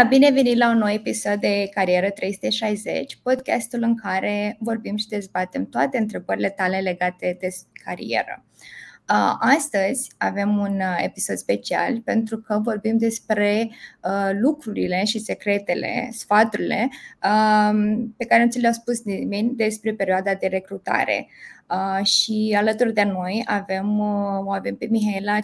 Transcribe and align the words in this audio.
Bună, 0.00 0.12
bine 0.12 0.30
venit 0.30 0.56
la 0.56 0.70
un 0.70 0.78
nou 0.78 0.88
episod 0.88 1.34
de 1.34 1.68
Carieră 1.74 2.10
360, 2.10 3.18
podcastul 3.22 3.82
în 3.82 3.96
care 3.96 4.56
vorbim 4.60 4.96
și 4.96 5.08
dezbatem 5.08 5.66
toate 5.66 5.98
întrebările 5.98 6.48
tale 6.48 6.78
legate 6.78 7.36
de 7.40 7.48
carieră. 7.84 8.44
Astăzi 9.40 10.10
avem 10.18 10.58
un 10.58 10.80
episod 11.04 11.36
special 11.36 12.00
pentru 12.00 12.38
că 12.38 12.60
vorbim 12.62 12.98
despre 12.98 13.70
lucrurile 14.40 15.04
și 15.04 15.18
secretele, 15.18 16.08
sfaturile 16.12 16.88
pe 18.16 18.24
care 18.24 18.44
nu 18.44 18.50
ți 18.50 18.58
le-au 18.60 18.72
spus 18.72 19.02
nimeni 19.02 19.56
despre 19.56 19.92
perioada 19.92 20.34
de 20.34 20.46
recrutare. 20.46 21.28
Și 22.02 22.56
alături 22.58 22.94
de 22.94 23.02
noi 23.02 23.42
avem, 23.46 24.00
o 24.46 24.52
avem 24.52 24.76
pe 24.76 24.86
Mihaela 24.90 25.38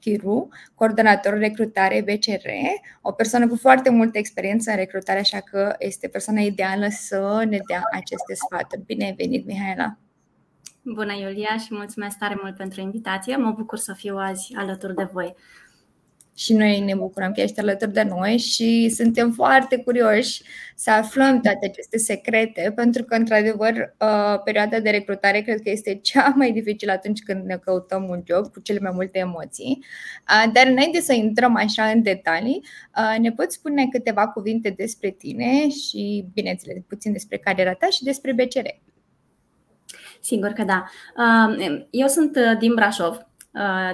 Chiru, 0.00 0.48
coordonator 0.74 1.38
recrutare 1.38 2.02
BCR, 2.02 2.48
o 3.00 3.12
persoană 3.12 3.48
cu 3.48 3.56
foarte 3.56 3.90
multă 3.90 4.18
experiență 4.18 4.70
în 4.70 4.76
recrutare, 4.76 5.18
așa 5.18 5.40
că 5.40 5.74
este 5.78 6.08
persoana 6.08 6.40
ideală 6.40 6.86
să 6.90 7.44
ne 7.48 7.58
dea 7.66 7.82
aceste 7.92 8.34
sfaturi. 8.34 8.82
Bine 8.86 9.04
ai 9.04 9.14
venit, 9.14 9.46
Mihaela! 9.46 9.96
Bună, 10.82 11.12
Iulia, 11.12 11.56
și 11.56 11.68
mulțumesc 11.70 12.18
tare 12.18 12.38
mult 12.42 12.56
pentru 12.56 12.80
invitație. 12.80 13.36
Mă 13.36 13.50
bucur 13.50 13.78
să 13.78 13.92
fiu 13.92 14.16
azi 14.16 14.54
alături 14.56 14.94
de 14.94 15.08
voi 15.12 15.34
și 16.40 16.52
noi 16.52 16.80
ne 16.80 16.94
bucurăm 16.94 17.32
că 17.32 17.40
ești 17.40 17.60
alături 17.60 17.92
de 17.92 18.02
noi 18.02 18.38
și 18.38 18.88
suntem 18.88 19.32
foarte 19.32 19.76
curioși 19.76 20.42
să 20.74 20.90
aflăm 20.90 21.40
toate 21.40 21.66
aceste 21.66 21.98
secrete, 21.98 22.72
pentru 22.74 23.04
că, 23.04 23.14
într-adevăr, 23.14 23.94
uh, 23.98 24.40
perioada 24.44 24.80
de 24.80 24.90
recrutare 24.90 25.40
cred 25.40 25.60
că 25.60 25.70
este 25.70 25.94
cea 25.94 26.32
mai 26.36 26.52
dificilă 26.52 26.92
atunci 26.92 27.22
când 27.22 27.44
ne 27.44 27.56
căutăm 27.56 28.08
un 28.08 28.22
job 28.26 28.52
cu 28.52 28.60
cele 28.60 28.78
mai 28.78 28.90
multe 28.94 29.18
emoții. 29.18 29.78
Uh, 30.28 30.52
dar 30.52 30.66
înainte 30.66 31.00
să 31.00 31.12
intrăm 31.12 31.56
așa 31.56 31.84
în 31.84 32.02
detalii, 32.02 32.64
uh, 32.96 33.18
ne 33.18 33.32
poți 33.32 33.54
spune 33.54 33.86
câteva 33.90 34.28
cuvinte 34.28 34.70
despre 34.70 35.10
tine 35.10 35.68
și, 35.68 36.24
bineînțeles, 36.32 36.76
puțin 36.88 37.12
despre 37.12 37.36
cariera 37.36 37.72
ta 37.72 37.86
și 37.86 38.04
despre 38.04 38.32
BCR. 38.32 38.66
Sigur 40.20 40.48
că 40.48 40.62
da. 40.62 40.84
Eu 41.90 42.06
sunt 42.06 42.38
din 42.58 42.74
Brașov, 42.74 43.16
Uh, 43.16 43.29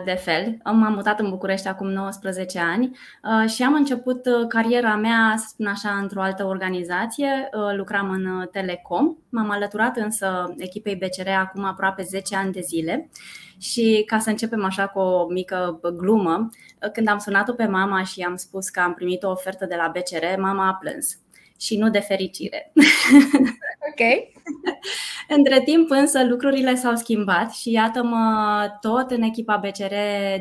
de 0.04 0.14
fel. 0.14 0.56
M-am 0.64 0.92
mutat 0.92 1.20
în 1.20 1.30
București 1.30 1.68
acum 1.68 1.88
19 1.88 2.58
ani 2.58 2.98
uh, 3.22 3.50
și 3.50 3.62
am 3.62 3.74
început 3.74 4.26
uh, 4.26 4.46
cariera 4.48 4.96
mea, 4.96 5.34
să 5.38 5.46
spun 5.48 5.66
așa, 5.66 5.90
într-o 5.90 6.22
altă 6.22 6.44
organizație. 6.44 7.48
Lucram 7.76 8.10
în 8.10 8.48
Telecom. 8.52 9.16
M-am 9.28 9.50
alăturat 9.50 9.96
însă 9.96 10.54
echipei 10.58 10.96
BCR 10.96 11.28
acum 11.28 11.64
aproape 11.64 12.02
10 12.02 12.36
ani 12.36 12.52
de 12.52 12.60
zile. 12.60 13.10
Și 13.58 14.02
ca 14.06 14.18
să 14.18 14.30
începem 14.30 14.64
așa 14.64 14.86
cu 14.86 14.98
o 14.98 15.26
mică 15.26 15.80
glumă, 15.96 16.48
când 16.92 17.08
am 17.08 17.18
sunat-o 17.18 17.52
pe 17.52 17.66
mama 17.66 18.02
și 18.02 18.22
am 18.22 18.36
spus 18.36 18.68
că 18.68 18.80
am 18.80 18.94
primit 18.94 19.22
o 19.22 19.30
ofertă 19.30 19.66
de 19.66 19.74
la 19.74 19.92
BCR, 19.94 20.40
mama 20.40 20.68
a 20.68 20.74
plâns 20.74 21.18
și 21.58 21.76
nu 21.76 21.90
de 21.90 21.98
fericire. 21.98 22.72
Ok. 23.90 24.34
Între 25.36 25.60
timp 25.60 25.90
însă 25.90 26.24
lucrurile 26.24 26.74
s-au 26.74 26.94
schimbat 26.94 27.52
și 27.54 27.70
iată-mă 27.70 28.66
tot 28.80 29.10
în 29.10 29.22
echipa 29.22 29.56
BCR 29.56 29.94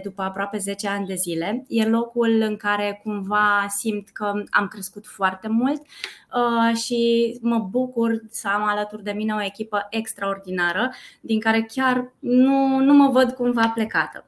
după 0.04 0.22
aproape 0.22 0.58
10 0.58 0.88
ani 0.88 1.06
de 1.08 1.14
zile. 1.16 1.66
E 1.68 1.86
locul 1.88 2.42
în 2.42 2.56
care 2.56 3.00
cumva 3.04 3.66
simt 3.70 4.10
că 4.10 4.44
am 4.50 4.68
crescut 4.68 5.08
foarte 5.08 5.48
mult 5.48 5.82
uh, 5.82 6.78
și 6.78 7.38
mă 7.42 7.60
bucur 7.60 8.22
să 8.30 8.48
am 8.48 8.64
alături 8.64 9.04
de 9.04 9.12
mine 9.12 9.34
o 9.34 9.44
echipă 9.44 9.88
extraordinară 9.90 10.92
din 11.22 11.40
care 11.40 11.66
chiar 11.74 12.14
nu, 12.20 12.80
nu 12.80 12.94
mă 12.94 13.10
văd 13.10 13.32
cumva 13.32 13.72
plecată. 13.74 14.26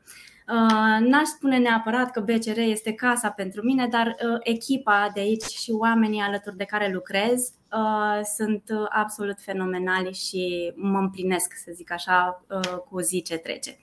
Uh, 0.48 1.08
n-aș 1.08 1.28
spune 1.28 1.58
neapărat 1.58 2.12
că 2.12 2.20
BCR 2.20 2.58
este 2.58 2.94
casa 2.94 3.30
pentru 3.30 3.62
mine, 3.64 3.88
dar 3.88 4.08
uh, 4.08 4.38
echipa 4.44 5.12
de 5.14 5.20
aici 5.20 5.44
și 5.44 5.72
oamenii 5.72 6.22
alături 6.22 6.58
de 6.58 6.64
care 6.64 6.92
lucrez 6.94 7.52
uh, 7.72 8.24
sunt 8.36 8.64
absolut 8.90 9.42
fenomenali 9.42 10.14
și 10.14 10.74
mă 10.76 10.98
împlinesc, 10.98 11.54
să 11.66 11.72
zic 11.74 11.92
așa, 11.92 12.46
cu 12.90 13.00
zi 13.00 13.22
ce 13.22 13.38
trece. 13.38 13.78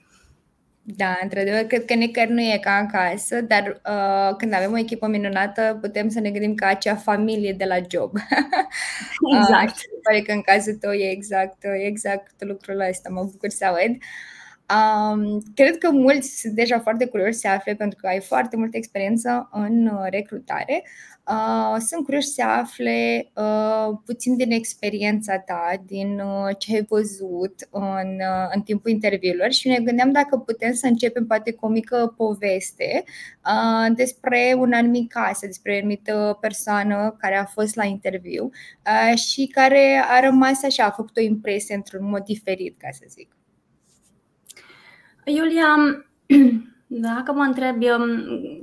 Da, 0.87 1.17
într-adevăr, 1.21 1.61
cred 1.61 1.85
că 1.85 1.93
nicăieri 1.93 2.31
nu 2.31 2.41
e 2.41 2.59
ca 2.61 2.71
acasă, 2.71 3.41
dar 3.41 3.81
uh, 3.89 4.35
când 4.37 4.53
avem 4.53 4.71
o 4.71 4.77
echipă 4.77 5.07
minunată, 5.07 5.77
putem 5.81 6.09
să 6.09 6.19
ne 6.19 6.31
gândim 6.31 6.55
ca 6.55 6.67
acea 6.67 6.95
familie 6.95 7.53
de 7.53 7.65
la 7.65 7.75
job. 7.89 8.11
Exact. 9.39 9.75
uh, 9.75 9.99
pare 10.03 10.21
că 10.21 10.31
în 10.31 10.41
cazul 10.41 10.73
tău 10.73 10.91
e 10.91 11.11
exact, 11.11 11.63
exact 11.77 12.33
lucrul 12.43 12.79
ăsta. 12.89 13.09
Mă 13.09 13.23
bucur 13.23 13.49
să 13.49 13.65
aud. 13.65 13.97
Um, 14.73 15.43
cred 15.55 15.77
că 15.77 15.91
mulți 15.91 16.39
sunt 16.39 16.53
deja 16.53 16.79
foarte 16.79 17.05
curioși 17.05 17.37
să 17.37 17.47
afle 17.47 17.75
pentru 17.75 17.99
că 18.01 18.07
ai 18.07 18.19
foarte 18.19 18.57
multă 18.57 18.77
experiență 18.77 19.49
în 19.51 19.85
uh, 19.85 20.07
recrutare. 20.09 20.83
Uh, 21.27 21.75
sunt 21.87 22.03
curioși 22.03 22.27
să 22.27 22.43
afle 22.43 23.29
uh, 23.35 23.97
puțin 24.05 24.35
din 24.35 24.51
experiența 24.51 25.39
ta, 25.39 25.83
din 25.85 26.19
uh, 26.19 26.55
ce 26.57 26.75
ai 26.75 26.85
văzut 26.89 27.67
în, 27.71 28.07
uh, 28.07 28.49
în 28.55 28.61
timpul 28.61 28.91
interviurilor 28.91 29.51
și 29.51 29.67
ne 29.67 29.79
gândeam 29.79 30.11
dacă 30.11 30.37
putem 30.37 30.73
să 30.73 30.87
începem 30.87 31.25
poate 31.25 31.51
cu 31.51 31.65
o 31.65 31.69
mică 31.69 32.13
poveste 32.17 33.03
uh, 33.45 33.95
despre 33.95 34.55
un 34.57 34.73
anumit 34.73 35.11
caz, 35.11 35.39
despre 35.39 35.73
o 35.73 35.77
anumită 35.77 36.37
persoană 36.41 37.15
care 37.19 37.35
a 37.35 37.45
fost 37.45 37.75
la 37.75 37.83
interviu 37.83 38.49
uh, 38.85 39.17
și 39.17 39.47
care 39.47 40.03
a 40.09 40.19
rămas 40.19 40.63
așa, 40.63 40.83
a 40.83 40.91
făcut 40.91 41.17
o 41.17 41.21
impresie 41.21 41.75
într-un 41.75 42.09
mod 42.09 42.23
diferit, 42.23 42.77
ca 42.77 42.87
să 42.91 43.03
zic. 43.07 43.35
Iulia, 45.27 46.03
dacă 46.87 47.31
mă 47.31 47.41
întrebi, 47.41 47.85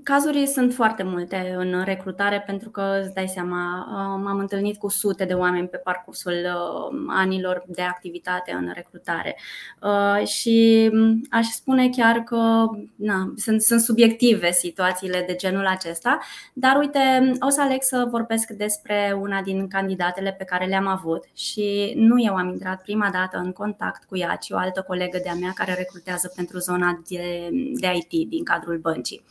cazuri 0.02 0.46
sunt 0.46 0.74
foarte 0.74 1.02
multe 1.02 1.54
în 1.56 1.82
recrutare 1.84 2.42
pentru 2.46 2.70
că 2.70 3.00
îți 3.02 3.14
dai 3.14 3.28
seama, 3.28 3.86
uh, 3.88 4.22
m-am 4.24 4.38
întâlnit 4.38 4.76
cu 4.76 4.88
sute 4.88 5.24
de 5.24 5.32
oameni 5.32 5.68
pe 5.68 5.76
parcursul 5.76 6.32
uh, 6.32 7.04
anilor 7.08 7.64
de 7.66 7.82
activitate 7.82 8.52
în 8.52 8.70
recrutare. 8.74 9.36
Uh, 9.82 10.26
și 10.26 10.90
aș 11.30 11.46
spune 11.46 11.88
chiar 11.88 12.18
că 12.18 12.64
na, 12.94 13.32
sunt, 13.36 13.62
sunt 13.62 13.80
subiective 13.80 14.50
situațiile 14.50 15.24
de 15.26 15.34
genul 15.34 15.66
acesta, 15.66 16.18
dar 16.52 16.76
uite, 16.76 17.32
o 17.40 17.48
să 17.48 17.60
aleg 17.60 17.82
să 17.82 18.06
vorbesc 18.10 18.50
despre 18.50 19.18
una 19.20 19.42
din 19.42 19.68
candidatele 19.68 20.34
pe 20.38 20.44
care 20.44 20.66
le-am 20.66 20.86
avut 20.86 21.24
și 21.34 21.92
nu 21.96 22.22
eu 22.22 22.34
am 22.34 22.48
intrat 22.48 22.82
prima 22.82 23.10
dată 23.12 23.38
în 23.38 23.52
contact 23.52 24.04
cu 24.04 24.16
ea, 24.16 24.36
ci 24.36 24.50
o 24.50 24.56
altă 24.56 24.84
colegă 24.86 25.20
de-a 25.22 25.34
mea 25.34 25.52
care 25.54 25.74
recrutează 25.74 26.32
pentru 26.36 26.58
zona 26.58 27.02
de, 27.08 27.48
de 27.74 27.92
IT 27.94 28.11
din 28.28 28.44
cadrul 28.44 28.78
băncii. 28.78 29.22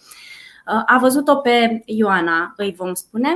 Uh, 0.68 0.82
a 0.86 0.98
văzut-o 1.00 1.36
pe 1.36 1.82
Ioana, 1.86 2.54
îi 2.56 2.74
vom 2.78 2.94
spune, 2.94 3.30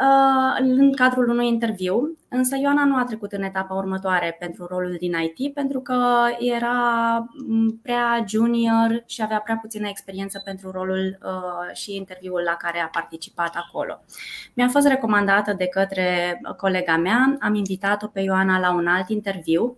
uh, 0.00 0.56
în 0.58 0.92
cadrul 0.94 1.28
unui 1.28 1.46
interviu, 1.46 2.18
însă 2.28 2.56
Ioana 2.56 2.84
nu 2.84 2.96
a 2.96 3.04
trecut 3.04 3.32
în 3.32 3.42
etapa 3.42 3.74
următoare 3.74 4.36
pentru 4.38 4.66
rolul 4.66 4.96
din 4.98 5.14
IT 5.36 5.54
pentru 5.54 5.80
că 5.80 5.98
era 6.38 6.74
mm, 7.46 7.80
prea 7.82 8.24
junior 8.28 9.02
și 9.06 9.22
avea 9.22 9.40
prea 9.40 9.58
puțină 9.60 9.88
experiență 9.88 10.42
pentru 10.44 10.70
rolul 10.70 11.18
uh, 11.22 11.74
și 11.74 11.96
interviul 11.96 12.42
la 12.44 12.54
care 12.54 12.80
a 12.80 12.88
participat 12.88 13.54
acolo. 13.54 14.02
Mi-a 14.54 14.68
fost 14.68 14.86
recomandată 14.86 15.52
de 15.52 15.66
către 15.66 16.40
colega 16.56 16.96
mea, 16.96 17.36
am 17.40 17.54
invitat-o 17.54 18.06
pe 18.06 18.20
Ioana 18.20 18.58
la 18.58 18.74
un 18.74 18.86
alt 18.86 19.08
interviu 19.08 19.76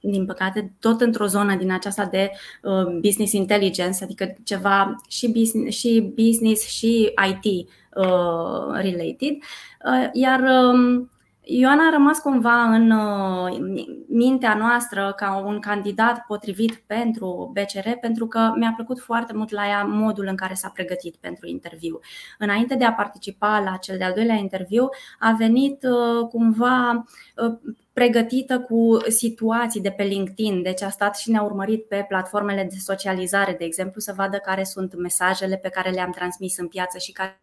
din 0.00 0.26
păcate, 0.26 0.72
tot 0.80 1.00
într-o 1.00 1.26
zonă 1.26 1.56
din 1.56 1.72
aceasta 1.72 2.04
de 2.04 2.30
uh, 2.62 2.98
business 3.00 3.32
intelligence, 3.32 4.04
adică 4.04 4.36
ceva 4.44 4.94
și 5.08 5.28
business 5.28 5.78
și, 5.78 6.12
business, 6.14 6.66
și 6.66 7.12
IT 7.30 7.68
uh, 7.94 8.72
related. 8.72 9.36
Uh, 9.84 10.08
iar 10.12 10.40
um, 10.40 11.10
Ioana 11.50 11.86
a 11.86 11.90
rămas 11.90 12.18
cumva 12.18 12.62
în 12.62 12.92
mintea 14.08 14.54
noastră 14.54 15.12
ca 15.16 15.42
un 15.46 15.60
candidat 15.60 16.24
potrivit 16.26 16.74
pentru 16.86 17.50
BCR 17.52 17.90
pentru 18.00 18.26
că 18.26 18.52
mi-a 18.56 18.72
plăcut 18.76 19.00
foarte 19.00 19.32
mult 19.32 19.50
la 19.50 19.66
ea 19.66 19.82
modul 19.82 20.26
în 20.26 20.36
care 20.36 20.54
s-a 20.54 20.68
pregătit 20.68 21.16
pentru 21.16 21.46
interviu. 21.46 21.98
Înainte 22.38 22.74
de 22.74 22.84
a 22.84 22.92
participa 22.92 23.60
la 23.60 23.76
cel 23.76 23.98
de-al 23.98 24.12
doilea 24.12 24.34
interviu, 24.34 24.88
a 25.18 25.32
venit 25.38 25.86
cumva 26.30 27.04
pregătită 27.92 28.60
cu 28.60 28.96
situații 29.08 29.80
de 29.80 29.90
pe 29.90 30.02
LinkedIn, 30.02 30.62
deci 30.62 30.82
a 30.82 30.88
stat 30.88 31.16
și 31.16 31.30
ne-a 31.30 31.42
urmărit 31.42 31.84
pe 31.84 32.04
platformele 32.08 32.62
de 32.70 32.76
socializare, 32.78 33.54
de 33.58 33.64
exemplu, 33.64 34.00
să 34.00 34.12
vadă 34.16 34.36
care 34.36 34.64
sunt 34.64 34.96
mesajele 34.96 35.56
pe 35.56 35.68
care 35.68 35.90
le-am 35.90 36.10
transmis 36.10 36.58
în 36.58 36.68
piață 36.68 36.98
și 36.98 37.12
care 37.12 37.40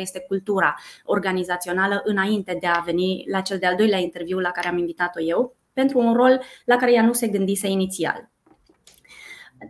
este 0.00 0.20
cultura 0.20 0.74
organizațională 1.04 2.00
înainte 2.04 2.56
de 2.60 2.66
a 2.66 2.80
veni 2.80 3.24
la 3.30 3.40
cel 3.40 3.58
de-al 3.58 3.76
doilea 3.76 3.98
interviu 3.98 4.38
la 4.38 4.50
care 4.50 4.68
am 4.68 4.78
invitat-o 4.78 5.20
eu, 5.20 5.56
pentru 5.72 5.98
un 5.98 6.14
rol 6.14 6.42
la 6.64 6.76
care 6.76 6.92
ea 6.92 7.02
nu 7.02 7.12
se 7.12 7.28
gândise 7.28 7.68
inițial. 7.68 8.30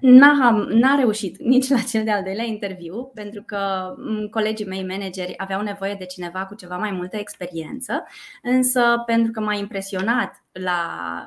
N-a, 0.00 0.66
n-a 0.68 0.94
reușit 0.94 1.38
nici 1.38 1.68
la 1.68 1.78
cel 1.78 2.04
de-al 2.04 2.22
doilea 2.22 2.44
interviu, 2.44 3.10
pentru 3.14 3.42
că 3.42 3.94
colegii 4.30 4.66
mei 4.66 4.86
manageri 4.86 5.34
aveau 5.36 5.62
nevoie 5.62 5.94
de 5.94 6.04
cineva 6.04 6.46
cu 6.46 6.54
ceva 6.54 6.76
mai 6.76 6.90
multă 6.90 7.16
experiență, 7.16 8.04
însă 8.42 9.02
pentru 9.06 9.32
că 9.32 9.40
m-a 9.40 9.54
impresionat 9.54 10.44
la 10.52 10.78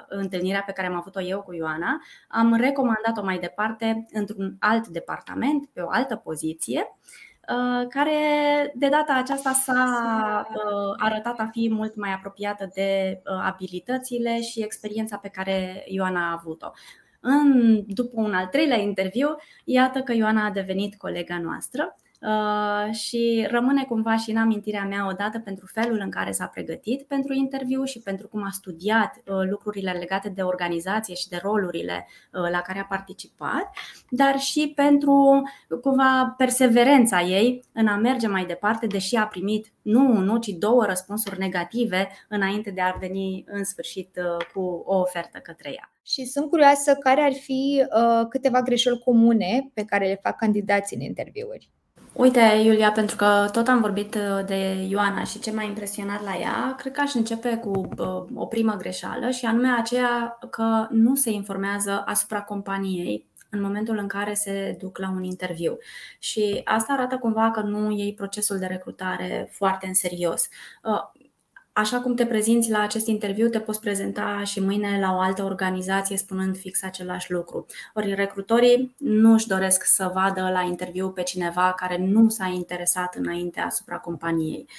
întâlnirea 0.10 0.64
pe 0.66 0.72
care 0.72 0.88
am 0.88 0.96
avut-o 0.96 1.22
eu 1.22 1.42
cu 1.42 1.54
Ioana, 1.54 2.02
am 2.28 2.56
recomandat-o 2.56 3.24
mai 3.24 3.40
departe 3.40 4.06
într-un 4.12 4.56
alt 4.60 4.88
departament, 4.88 5.70
pe 5.74 5.82
o 5.82 5.90
altă 5.90 6.16
poziție 6.16 6.98
care 7.90 8.18
de 8.76 8.90
data 8.90 9.14
aceasta 9.14 9.52
s-a 9.52 10.48
arătat 10.98 11.40
a 11.40 11.50
fi 11.52 11.70
mult 11.72 11.96
mai 11.96 12.14
apropiată 12.14 12.70
de 12.74 13.22
abilitățile 13.44 14.42
și 14.42 14.64
experiența 14.64 15.18
pe 15.18 15.28
care 15.28 15.84
Ioana 15.88 16.30
a 16.30 16.40
avut-o. 16.40 16.72
În, 17.20 17.82
după 17.88 18.22
un 18.22 18.34
al 18.34 18.46
treilea 18.46 18.78
interviu, 18.78 19.36
iată 19.64 20.00
că 20.00 20.14
Ioana 20.14 20.46
a 20.46 20.52
devenit 20.52 20.96
colega 20.96 21.40
noastră 21.40 21.96
Uh, 22.00 22.05
și 22.92 23.48
rămâne 23.50 23.84
cumva 23.84 24.18
și 24.18 24.32
în 24.32 24.38
amintirea 24.38 24.84
mea 24.84 25.08
odată 25.08 25.40
pentru 25.40 25.66
felul 25.66 26.00
în 26.00 26.10
care 26.10 26.32
s-a 26.32 26.46
pregătit 26.46 27.04
pentru 27.08 27.34
interviu 27.34 27.84
și 27.84 28.00
pentru 28.00 28.28
cum 28.28 28.44
a 28.44 28.50
studiat 28.52 29.16
uh, 29.16 29.50
lucrurile 29.50 29.92
legate 29.92 30.30
de 30.30 30.42
organizație 30.42 31.16
și 31.16 31.28
de 31.28 31.40
rolurile 31.44 32.08
uh, 32.08 32.50
la 32.52 32.62
care 32.62 32.80
a 32.80 32.86
participat, 32.86 33.70
dar 34.10 34.40
și 34.40 34.72
pentru 34.76 35.42
cumva 35.82 36.34
perseverența 36.38 37.22
ei 37.22 37.64
în 37.74 37.88
a 37.88 37.96
merge 37.96 38.28
mai 38.28 38.46
departe, 38.46 38.88
deși 38.88 39.16
a 39.16 39.28
primit 39.28 39.74
nu 39.82 40.16
unul, 40.16 40.40
ci 40.40 40.48
două 40.48 40.86
răspunsuri 40.86 41.40
negative 41.40 42.08
înainte 42.30 42.72
de 42.72 42.82
a 42.82 42.98
veni 43.00 43.44
în 43.48 43.64
sfârșit 43.64 44.20
cu 44.54 44.84
o 44.86 44.98
ofertă 45.00 45.40
către 45.40 45.70
ea. 45.70 45.90
Și 46.06 46.26
sunt 46.26 46.50
curioasă 46.50 46.96
care 46.96 47.22
ar 47.22 47.34
fi 47.34 47.84
uh, 47.84 48.28
câteva 48.30 48.62
greșeli 48.62 49.00
comune 49.00 49.70
pe 49.74 49.86
care 49.86 50.08
le 50.08 50.20
fac 50.22 50.38
candidații 50.38 50.96
în 50.96 51.02
interviuri. 51.02 51.70
Uite, 52.18 52.40
Iulia, 52.64 52.92
pentru 52.92 53.16
că 53.16 53.50
tot 53.52 53.68
am 53.68 53.82
vorbit 53.82 54.16
uh, 54.16 54.46
de 54.46 54.88
Ioana 54.90 55.24
și 55.24 55.40
ce 55.40 55.52
m-a 55.52 55.64
impresionat 55.64 56.24
la 56.24 56.38
ea, 56.40 56.76
cred 56.78 56.94
că 56.94 57.02
aș 57.02 57.14
începe 57.14 57.58
cu 57.58 57.90
uh, 57.98 58.24
o 58.36 58.46
primă 58.46 58.76
greșeală 58.76 59.30
și 59.30 59.46
anume 59.46 59.70
aceea 59.80 60.38
că 60.50 60.88
nu 60.90 61.16
se 61.16 61.32
informează 61.32 62.04
asupra 62.06 62.42
companiei 62.42 63.26
în 63.50 63.62
momentul 63.62 63.98
în 63.98 64.08
care 64.08 64.34
se 64.34 64.78
duc 64.80 64.98
la 64.98 65.10
un 65.10 65.24
interviu. 65.24 65.78
Și 66.20 66.62
asta 66.64 66.94
arată 66.94 67.18
cumva 67.18 67.52
că 67.52 67.62
nu 67.62 67.92
iei 67.92 68.14
procesul 68.14 68.58
de 68.58 68.66
recrutare 68.66 69.50
foarte 69.52 69.88
în 69.88 69.94
serios. 69.94 70.48
Uh, 71.76 71.82
Așa 71.82 72.00
cum 72.00 72.16
te 72.16 72.26
prezinți 72.26 72.70
la 72.70 72.82
acest 72.82 73.08
interviu, 73.08 73.50
te 73.50 73.60
poți 73.60 73.80
prezenta 73.80 74.42
și 74.44 74.60
mâine 74.60 75.00
la 75.00 75.16
o 75.16 75.20
altă 75.20 75.44
organizație 75.44 76.18
spunând 76.18 76.58
fix 76.58 76.84
același 76.84 77.32
lucru. 77.32 77.66
Ori 77.94 78.14
recrutorii 78.14 78.96
nu 78.98 79.34
își 79.34 79.48
doresc 79.48 79.84
să 79.84 80.12
vadă 80.14 80.50
la 80.54 80.62
interviu 80.62 81.10
pe 81.10 81.24
cineva 81.24 81.74
care 81.78 81.98
nu 81.98 82.30
s-a 82.30 82.46
interesat 82.46 83.16
înainte 83.16 83.60
asupra 83.60 83.98
companiei. 83.98 84.70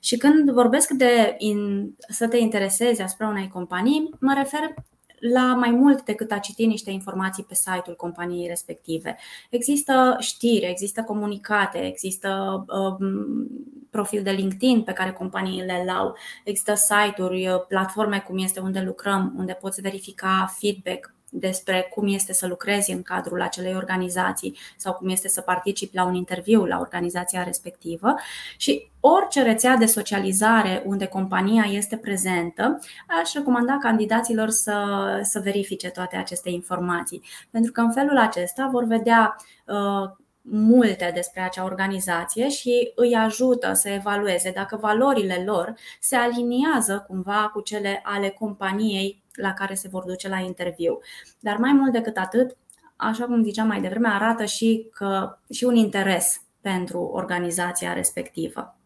Și 0.00 0.16
când 0.16 0.50
vorbesc 0.50 0.90
de 0.90 1.34
in, 1.38 1.90
să 2.08 2.28
te 2.28 2.36
interesezi 2.36 3.02
asupra 3.02 3.28
unei 3.28 3.48
companii, 3.48 4.10
mă 4.20 4.34
refer 4.36 4.74
la 5.22 5.54
mai 5.54 5.70
mult 5.70 6.04
decât 6.04 6.30
a 6.32 6.38
citi 6.38 6.66
niște 6.66 6.90
informații 6.90 7.44
pe 7.44 7.54
site-ul 7.54 7.96
companiei 7.96 8.48
respective. 8.48 9.16
Există 9.50 10.16
știri, 10.18 10.66
există 10.66 11.02
comunicate, 11.02 11.86
există 11.86 12.64
um, 12.68 13.46
profil 13.90 14.22
de 14.22 14.30
LinkedIn 14.30 14.82
pe 14.82 14.92
care 14.92 15.12
companiile 15.12 15.82
le 15.84 15.90
au, 15.90 16.16
există 16.44 16.74
site-uri, 16.74 17.48
uh, 17.48 17.66
platforme 17.68 18.24
cum 18.26 18.38
este 18.38 18.60
unde 18.60 18.80
lucrăm, 18.80 19.34
unde 19.36 19.52
poți 19.52 19.80
verifica 19.80 20.54
feedback 20.58 21.14
despre 21.34 21.88
cum 21.94 22.06
este 22.08 22.32
să 22.32 22.46
lucrezi 22.46 22.90
în 22.90 23.02
cadrul 23.02 23.42
acelei 23.42 23.74
organizații 23.74 24.56
sau 24.76 24.92
cum 24.92 25.08
este 25.08 25.28
să 25.28 25.40
participi 25.40 25.96
la 25.96 26.04
un 26.04 26.14
interviu 26.14 26.64
la 26.64 26.78
organizația 26.78 27.42
respectivă 27.42 28.14
și 28.56 28.90
orice 29.00 29.42
rețea 29.42 29.76
de 29.76 29.86
socializare 29.86 30.82
unde 30.86 31.06
compania 31.06 31.64
este 31.70 31.96
prezentă, 31.96 32.78
aș 33.22 33.32
recomanda 33.32 33.78
candidaților 33.80 34.50
să, 34.50 34.84
să 35.22 35.40
verifice 35.40 35.88
toate 35.88 36.16
aceste 36.16 36.50
informații. 36.50 37.22
Pentru 37.50 37.72
că 37.72 37.80
în 37.80 37.92
felul 37.92 38.18
acesta 38.18 38.68
vor 38.72 38.84
vedea 38.84 39.36
uh, 39.66 40.10
multe 40.42 41.10
despre 41.14 41.40
acea 41.40 41.64
organizație 41.64 42.48
și 42.48 42.92
îi 42.94 43.14
ajută 43.14 43.72
să 43.72 43.88
evalueze 43.88 44.50
dacă 44.50 44.76
valorile 44.76 45.42
lor 45.46 45.74
se 46.00 46.16
aliniază 46.16 47.04
cumva 47.06 47.50
cu 47.52 47.60
cele 47.60 48.00
ale 48.04 48.28
companiei 48.28 49.21
la 49.34 49.52
care 49.52 49.74
se 49.74 49.88
vor 49.88 50.04
duce 50.04 50.28
la 50.28 50.38
interviu. 50.38 51.00
Dar 51.40 51.56
mai 51.56 51.72
mult 51.72 51.92
decât 51.92 52.16
atât, 52.16 52.56
așa 52.96 53.24
cum 53.24 53.42
ziceam 53.42 53.66
mai 53.66 53.80
devreme, 53.80 54.08
arată 54.08 54.44
și, 54.44 54.88
că, 54.92 55.38
și 55.50 55.64
un 55.64 55.76
interes 55.76 56.42
pentru 56.60 56.98
organizația 57.00 57.92
respectivă. 57.92 58.76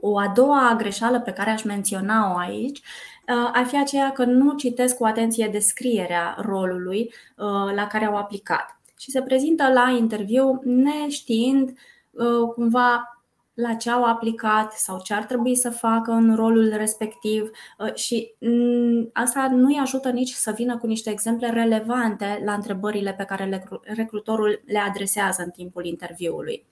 O 0.00 0.18
a 0.18 0.28
doua 0.28 0.74
greșeală 0.78 1.20
pe 1.20 1.32
care 1.32 1.50
aș 1.50 1.62
menționa-o 1.62 2.36
aici 2.36 2.78
uh, 2.78 3.50
ar 3.52 3.64
fi 3.64 3.78
aceea 3.78 4.12
că 4.12 4.24
nu 4.24 4.54
citesc 4.54 4.96
cu 4.96 5.04
atenție 5.04 5.48
descrierea 5.52 6.36
rolului 6.38 7.00
uh, 7.36 7.74
la 7.74 7.86
care 7.86 8.04
au 8.04 8.16
aplicat 8.16 8.80
și 8.98 9.10
se 9.10 9.22
prezintă 9.22 9.72
la 9.72 9.94
interviu 9.98 10.60
neștiind 10.64 11.68
uh, 12.10 12.48
cumva 12.54 13.13
la 13.54 13.74
ce 13.74 13.90
au 13.90 14.04
aplicat 14.04 14.72
sau 14.72 15.00
ce 15.02 15.14
ar 15.14 15.24
trebui 15.24 15.56
să 15.56 15.70
facă 15.70 16.10
în 16.10 16.36
rolul 16.36 16.72
respectiv 16.76 17.50
uh, 17.78 17.94
și 17.94 18.34
mm, 18.40 19.10
asta 19.12 19.48
nu 19.50 19.66
îi 19.66 19.78
ajută 19.82 20.10
nici 20.10 20.32
să 20.32 20.52
vină 20.56 20.78
cu 20.78 20.86
niște 20.86 21.10
exemple 21.10 21.50
relevante 21.50 22.42
la 22.44 22.52
întrebările 22.52 23.12
pe 23.12 23.24
care 23.24 23.64
recrutorul 23.82 24.62
le 24.66 24.78
adresează 24.78 25.42
în 25.42 25.50
timpul 25.50 25.84
interviului. 25.84 26.66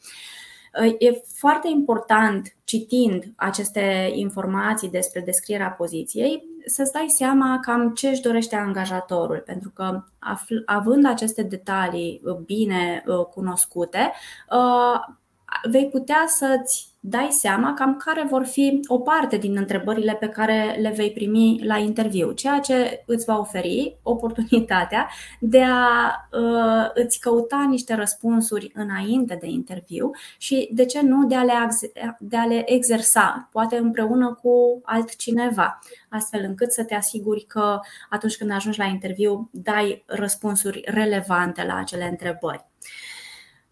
E 0.99 1.23
foarte 1.35 1.69
important, 1.69 2.57
citind 2.65 3.25
aceste 3.37 4.11
informații 4.15 4.91
despre 4.91 5.21
descrierea 5.21 5.71
poziției, 5.71 6.45
să-ți 6.67 6.93
dai 6.93 7.07
seama 7.09 7.59
cam 7.61 7.95
ce 7.95 8.09
își 8.09 8.21
dorește 8.21 8.57
angajatorul, 8.57 9.43
pentru 9.47 9.71
că 9.71 10.05
având 10.65 11.07
aceste 11.07 11.43
detalii 11.43 12.21
uh, 12.25 12.35
bine 12.35 13.03
uh, 13.07 13.25
cunoscute, 13.25 14.13
uh, 14.51 15.15
vei 15.71 15.89
putea 15.89 16.25
să-ți 16.27 16.93
dai 17.05 17.29
seama 17.31 17.75
cam 17.75 17.97
care 17.97 18.27
vor 18.31 18.45
fi 18.45 18.81
o 18.87 18.99
parte 18.99 19.37
din 19.37 19.57
întrebările 19.57 20.15
pe 20.15 20.29
care 20.29 20.77
le 20.81 20.93
vei 20.97 21.11
primi 21.11 21.61
la 21.65 21.77
interviu, 21.77 22.33
ceea 22.33 22.59
ce 22.59 23.03
îți 23.07 23.25
va 23.25 23.39
oferi 23.39 23.97
oportunitatea 24.03 25.09
de 25.41 25.63
a 25.63 25.89
uh, 26.33 26.91
îți 26.95 27.21
căuta 27.21 27.67
niște 27.69 27.95
răspunsuri 27.95 28.73
înainte 28.75 29.39
de 29.41 29.47
interviu 29.47 30.11
și, 30.39 30.69
de 30.73 30.85
ce 30.85 31.01
nu, 31.01 31.27
de 31.27 31.35
a 31.35 31.43
le, 31.43 31.53
de 32.19 32.37
a 32.37 32.45
le 32.45 32.73
exersa, 32.73 33.49
poate 33.53 33.77
împreună 33.77 34.39
cu 34.43 34.81
altcineva, 34.85 35.79
astfel 36.09 36.45
încât 36.45 36.73
să 36.73 36.85
te 36.85 36.95
asiguri 36.95 37.45
că 37.45 37.81
atunci 38.11 38.37
când 38.37 38.51
ajungi 38.51 38.79
la 38.79 38.85
interviu 38.85 39.49
dai 39.53 40.03
răspunsuri 40.07 40.83
relevante 40.87 41.65
la 41.65 41.77
acele 41.77 42.09
întrebări. 42.09 42.72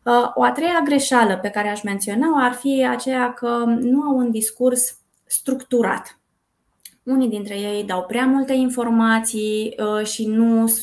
Uh, 0.05 0.31
o 0.35 0.43
a 0.43 0.53
treia 0.53 0.81
greșeală 0.85 1.39
pe 1.39 1.49
care 1.49 1.69
aș 1.69 1.83
menționa 1.83 2.45
ar 2.45 2.53
fi 2.53 2.87
aceea 2.91 3.33
că 3.33 3.65
nu 3.81 4.03
au 4.03 4.17
un 4.17 4.31
discurs 4.31 4.99
structurat. 5.25 6.21
Unii 7.03 7.29
dintre 7.29 7.59
ei 7.59 7.85
dau 7.85 8.05
prea 8.05 8.27
multe 8.27 8.53
informații 8.53 9.77
uh, 9.79 10.07
și 10.07 10.27
nu 10.27 10.75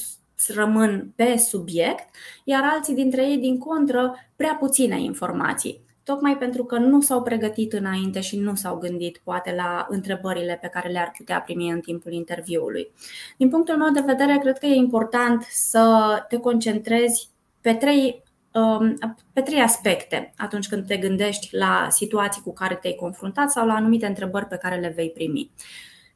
rămân 0.54 1.14
pe 1.16 1.38
subiect, 1.38 2.16
iar 2.44 2.62
alții 2.64 2.94
dintre 2.94 3.30
ei, 3.30 3.38
din 3.38 3.58
contră, 3.58 4.16
prea 4.36 4.58
puține 4.60 5.02
informații 5.02 5.86
tocmai 6.04 6.38
pentru 6.38 6.64
că 6.64 6.78
nu 6.78 7.02
s-au 7.02 7.24
pregătit 7.24 7.74
înainte 7.74 8.20
și 8.20 8.40
nu 8.40 8.56
s-au 8.56 8.78
gândit 8.78 9.22
poate 9.24 9.54
la 9.56 9.86
întrebările 9.90 10.58
pe 10.62 10.68
care 10.68 10.90
le-ar 10.90 11.12
putea 11.18 11.42
primi 11.42 11.72
în 11.72 11.80
timpul 11.80 12.12
interviului. 12.12 12.92
Din 13.38 13.50
punctul 13.50 13.78
meu 13.78 13.92
de 13.92 14.04
vedere, 14.06 14.38
cred 14.38 14.58
că 14.58 14.66
e 14.66 14.76
important 14.76 15.44
să 15.50 16.08
te 16.28 16.38
concentrezi 16.38 17.30
pe 17.62 17.74
trei 17.74 18.22
Um, 18.22 18.27
pe 19.34 19.42
trei 19.42 19.62
aspecte 19.62 20.34
atunci 20.38 20.68
când 20.68 20.88
te 20.88 20.98
gândești 20.98 21.56
la 21.56 21.88
situații 21.90 22.42
cu 22.42 22.54
care 22.54 22.76
te-ai 22.76 22.96
confruntat 23.00 23.52
sau 23.52 23.68
la 23.68 23.74
anumite 23.74 24.06
întrebări 24.06 24.46
pe 24.46 24.58
care 24.58 24.80
le 24.80 24.94
vei 24.96 25.10
primi. 25.10 25.52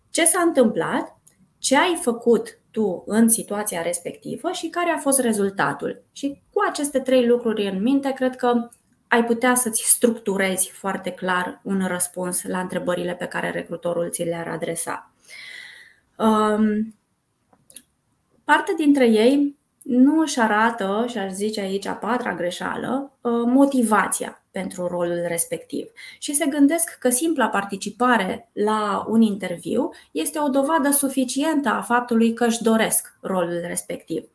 Ce 0.10 0.26
s-a 0.26 0.42
întâmplat, 0.42 1.18
ce 1.58 1.78
ai 1.78 2.00
făcut 2.02 2.60
tu 2.72 3.04
în 3.06 3.30
situația 3.30 3.82
respectivă 3.82 4.52
și 4.52 4.70
care 4.70 4.90
a 4.90 4.98
fost 4.98 5.20
rezultatul. 5.20 6.04
Și 6.12 6.42
cu 6.54 6.64
aceste 6.70 7.00
trei 7.00 7.26
lucruri 7.28 7.68
în 7.68 7.82
minte, 7.82 8.12
cred 8.14 8.36
că 8.36 8.70
ai 9.08 9.26
putea 9.26 9.56
să-ți 9.56 9.84
structurezi 9.90 10.70
foarte 10.70 11.12
clar 11.12 11.62
un 11.64 11.88
răspuns 11.88 12.44
la 12.44 12.60
întrebările 12.60 13.16
pe 13.16 13.26
care 13.26 13.50
recrutorul 13.50 14.10
ți 14.10 14.24
le-ar 14.24 14.48
adresa. 14.48 15.12
Um, 16.18 16.96
parte 18.44 18.74
dintre 18.78 19.08
ei 19.08 19.58
nu 19.84 20.20
își 20.20 20.40
arată, 20.40 21.06
și 21.10 21.18
aș 21.18 21.32
zice 21.32 21.62
aici 21.62 21.86
a 21.86 21.94
patra 21.94 22.36
greșeală, 22.36 23.18
uh, 23.22 23.32
motivația 23.46 24.44
pentru 24.52 24.88
rolul 24.88 25.24
respectiv 25.28 25.92
și 26.20 26.34
se 26.34 26.46
gândesc 26.46 26.98
că 26.98 27.10
simpla 27.10 27.48
participare 27.50 28.50
la 28.54 29.06
un 29.08 29.22
interviu 29.22 29.90
este 30.12 30.40
o 30.40 30.50
dovadă 30.50 30.92
suficientă 30.92 31.70
a 31.70 31.82
faptului 31.82 32.34
că 32.34 32.46
își 32.46 32.64
doresc 32.64 33.18
rolul 33.22 33.62
respectiv. 33.66 34.30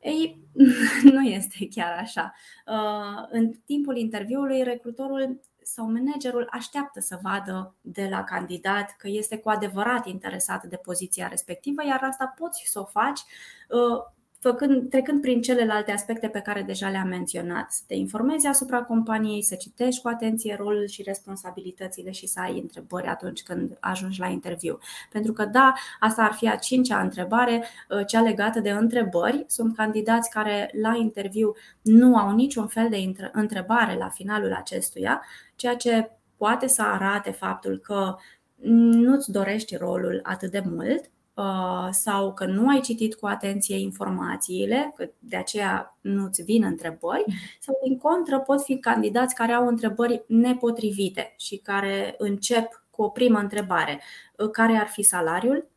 Ei, 0.00 0.42
nu 1.12 1.22
este 1.22 1.68
chiar 1.70 1.98
așa. 2.00 2.34
Uh, 2.66 3.26
în 3.30 3.52
timpul 3.64 3.96
interviului, 3.96 4.62
recrutorul 4.62 5.40
sau 5.62 5.90
managerul 5.92 6.48
așteaptă 6.50 7.00
să 7.00 7.18
vadă 7.22 7.74
de 7.80 8.08
la 8.10 8.24
candidat 8.24 8.94
că 8.98 9.08
este 9.08 9.38
cu 9.38 9.48
adevărat 9.48 10.06
interesat 10.06 10.64
de 10.64 10.76
poziția 10.76 11.28
respectivă, 11.28 11.84
iar 11.84 12.02
asta 12.02 12.34
poți 12.38 12.62
să 12.66 12.80
o 12.80 12.84
faci 12.84 13.20
uh, 13.68 14.13
făcând, 14.44 14.90
trecând 14.90 15.20
prin 15.20 15.42
celelalte 15.42 15.92
aspecte 15.92 16.28
pe 16.28 16.40
care 16.40 16.62
deja 16.62 16.88
le-am 16.88 17.08
menționat. 17.08 17.72
Să 17.72 17.82
te 17.86 17.94
informezi 17.94 18.46
asupra 18.46 18.82
companiei, 18.82 19.42
să 19.42 19.54
citești 19.54 20.02
cu 20.02 20.08
atenție 20.08 20.56
rolul 20.58 20.86
și 20.86 21.02
responsabilitățile 21.02 22.10
și 22.10 22.26
să 22.26 22.40
ai 22.40 22.58
întrebări 22.58 23.06
atunci 23.06 23.42
când 23.42 23.76
ajungi 23.80 24.20
la 24.20 24.26
interviu. 24.26 24.78
Pentru 25.12 25.32
că, 25.32 25.44
da, 25.44 25.72
asta 26.00 26.22
ar 26.22 26.32
fi 26.32 26.48
a 26.48 26.56
cincea 26.56 27.00
întrebare, 27.00 27.64
uh, 27.88 28.06
cea 28.06 28.20
legată 28.20 28.60
de 28.60 28.70
întrebări. 28.70 29.44
Sunt 29.46 29.76
candidați 29.76 30.30
care 30.30 30.70
la 30.82 30.96
interviu 30.96 31.54
nu 31.82 32.16
au 32.16 32.34
niciun 32.34 32.66
fel 32.66 32.88
de 32.88 33.12
întrebare 33.32 33.96
la 33.96 34.08
finalul 34.08 34.52
acestuia, 34.52 35.24
ceea 35.56 35.76
ce 35.76 36.10
poate 36.36 36.66
să 36.66 36.82
arate 36.82 37.30
faptul 37.30 37.78
că 37.78 38.16
nu-ți 38.64 39.30
dorești 39.30 39.76
rolul 39.76 40.20
atât 40.22 40.50
de 40.50 40.62
mult 40.66 41.04
Uh, 41.04 41.13
sau 41.90 42.34
că 42.34 42.46
nu 42.46 42.68
ai 42.68 42.80
citit 42.80 43.14
cu 43.14 43.26
atenție 43.26 43.78
informațiile, 43.78 44.92
că 44.96 45.10
de 45.18 45.36
aceea 45.36 45.98
nu-ți 46.00 46.42
vin 46.42 46.64
întrebări, 46.64 47.24
sau 47.60 47.80
din 47.84 47.98
contră 47.98 48.40
pot 48.40 48.62
fi 48.62 48.78
candidați 48.78 49.34
care 49.34 49.52
au 49.52 49.66
întrebări 49.66 50.24
nepotrivite 50.26 51.34
și 51.38 51.56
care 51.56 52.14
încep 52.18 52.84
cu 52.90 53.02
o 53.02 53.08
primă 53.08 53.38
întrebare. 53.38 54.02
Uh, 54.36 54.50
care 54.50 54.76
ar 54.76 54.86
fi 54.86 55.02
salariul? 55.02 55.68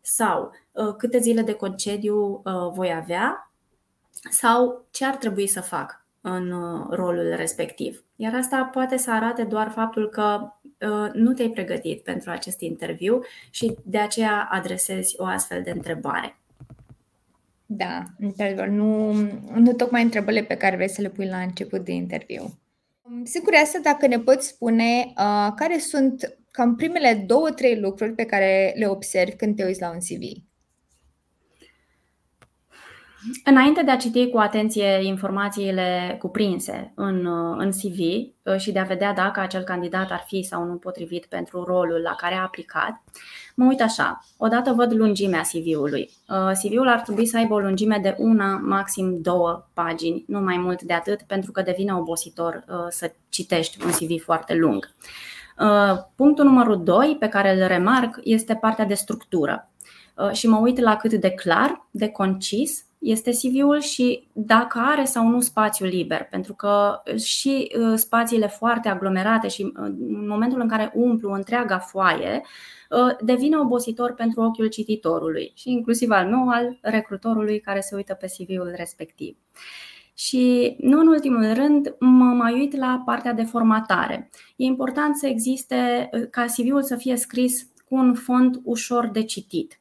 Sau 0.00 0.50
uh, 0.72 0.94
câte 0.96 1.18
zile 1.18 1.42
de 1.42 1.52
concediu 1.52 2.42
voi 2.74 2.92
avea? 2.94 3.52
Sau 4.30 4.86
ce 4.90 5.04
ar 5.04 5.16
trebui 5.16 5.46
să 5.46 5.60
fac 5.60 6.05
în 6.30 6.52
rolul 6.90 7.34
respectiv? 7.36 8.04
Iar 8.16 8.34
asta 8.34 8.70
poate 8.72 8.96
să 8.96 9.10
arate 9.10 9.42
doar 9.42 9.70
faptul 9.70 10.08
că 10.08 10.56
Uh, 10.80 11.10
nu 11.12 11.32
te-ai 11.32 11.48
pregătit 11.48 12.02
pentru 12.02 12.30
acest 12.30 12.60
interviu 12.60 13.22
și 13.50 13.76
de 13.84 13.98
aceea 13.98 14.48
adresezi 14.50 15.14
o 15.18 15.24
astfel 15.24 15.62
de 15.62 15.70
întrebare. 15.70 16.36
Da, 17.66 18.04
într-adevăr, 18.18 18.66
nu, 18.66 19.12
nu 19.54 19.72
tocmai 19.72 20.02
întrebările 20.02 20.42
pe 20.42 20.56
care 20.56 20.76
vrei 20.76 20.88
să 20.88 21.00
le 21.00 21.08
pui 21.08 21.26
la 21.26 21.38
început 21.38 21.84
de 21.84 21.92
interviu. 21.92 22.58
Sunt 23.24 23.44
curioasă 23.44 23.78
dacă 23.82 24.06
ne 24.06 24.18
poți 24.18 24.48
spune 24.48 25.12
uh, 25.18 25.52
care 25.56 25.78
sunt 25.78 26.38
cam 26.50 26.76
primele 26.76 27.24
două, 27.26 27.50
trei 27.50 27.80
lucruri 27.80 28.12
pe 28.12 28.24
care 28.24 28.74
le 28.76 28.86
observi 28.86 29.36
când 29.36 29.56
te 29.56 29.64
uiți 29.64 29.80
la 29.80 29.90
un 29.90 29.98
CV. 29.98 30.45
Înainte 33.44 33.82
de 33.82 33.90
a 33.90 33.96
citi 33.96 34.30
cu 34.30 34.38
atenție 34.38 35.00
informațiile 35.02 36.16
cuprinse 36.18 36.92
în, 36.94 37.26
în 37.58 37.70
CV 37.70 37.98
uh, 37.98 38.56
și 38.56 38.72
de 38.72 38.78
a 38.78 38.84
vedea 38.84 39.12
dacă 39.12 39.40
acel 39.40 39.62
candidat 39.62 40.10
ar 40.10 40.24
fi 40.26 40.42
sau 40.42 40.64
nu 40.64 40.74
potrivit 40.74 41.26
pentru 41.26 41.62
rolul 41.62 42.00
la 42.00 42.14
care 42.14 42.34
a 42.34 42.42
aplicat, 42.42 43.02
mă 43.54 43.64
uit 43.64 43.80
așa. 43.80 44.24
Odată 44.36 44.72
văd 44.72 44.92
lungimea 44.92 45.40
CV-ului. 45.40 46.10
Uh, 46.28 46.50
CV-ul 46.62 46.88
ar 46.88 47.00
trebui 47.00 47.26
să 47.26 47.36
aibă 47.36 47.54
o 47.54 47.58
lungime 47.58 47.98
de 48.02 48.14
una, 48.18 48.56
maxim 48.56 49.20
două 49.20 49.68
pagini, 49.72 50.24
nu 50.26 50.40
mai 50.40 50.56
mult 50.56 50.82
de 50.82 50.92
atât, 50.92 51.22
pentru 51.22 51.52
că 51.52 51.62
devine 51.62 51.94
obositor 51.94 52.64
uh, 52.68 52.74
să 52.88 53.12
citești 53.28 53.84
un 53.84 53.90
CV 53.90 54.22
foarte 54.22 54.54
lung. 54.54 54.94
Punctul 56.14 56.44
numărul 56.44 56.82
2 56.82 57.16
pe 57.18 57.28
care 57.28 57.60
îl 57.60 57.66
remarc 57.66 58.20
este 58.22 58.54
partea 58.54 58.84
de 58.84 58.94
structură 58.94 59.70
și 60.32 60.48
mă 60.48 60.56
uit 60.56 60.78
la 60.78 60.96
cât 60.96 61.12
de 61.12 61.30
clar, 61.30 61.88
de 61.90 62.08
concis 62.08 62.86
este 63.06 63.30
CV-ul 63.30 63.80
și 63.80 64.28
dacă 64.32 64.78
are 64.78 65.04
sau 65.04 65.28
nu 65.28 65.40
spațiu 65.40 65.86
liber, 65.86 66.26
pentru 66.30 66.54
că 66.54 67.02
și 67.16 67.72
uh, 67.78 67.92
spațiile 67.94 68.46
foarte 68.46 68.88
aglomerate 68.88 69.48
și 69.48 69.62
uh, 69.62 69.72
în 69.98 70.26
momentul 70.28 70.60
în 70.60 70.68
care 70.68 70.92
umplu 70.94 71.32
întreaga 71.32 71.78
foaie, 71.78 72.42
uh, 72.90 73.16
devine 73.20 73.56
obositor 73.56 74.14
pentru 74.14 74.40
ochiul 74.40 74.66
cititorului 74.66 75.52
și 75.54 75.70
inclusiv 75.70 76.10
al 76.10 76.26
meu, 76.26 76.48
al 76.48 76.78
recrutorului 76.80 77.60
care 77.60 77.80
se 77.80 77.94
uită 77.94 78.14
pe 78.14 78.26
CV-ul 78.26 78.72
respectiv. 78.76 79.36
Și 80.14 80.76
nu 80.80 81.00
în 81.00 81.06
ultimul 81.06 81.52
rând, 81.54 81.96
mă 81.98 82.24
mai 82.24 82.52
uit 82.52 82.76
la 82.76 83.02
partea 83.04 83.32
de 83.32 83.42
formatare. 83.42 84.30
E 84.56 84.64
important 84.64 85.16
să 85.16 85.26
existe, 85.26 86.10
ca 86.30 86.44
CV-ul 86.44 86.82
să 86.82 86.96
fie 86.96 87.16
scris 87.16 87.70
cu 87.88 87.94
un 87.94 88.14
font 88.14 88.60
ușor 88.64 89.08
de 89.08 89.22
citit 89.22 89.80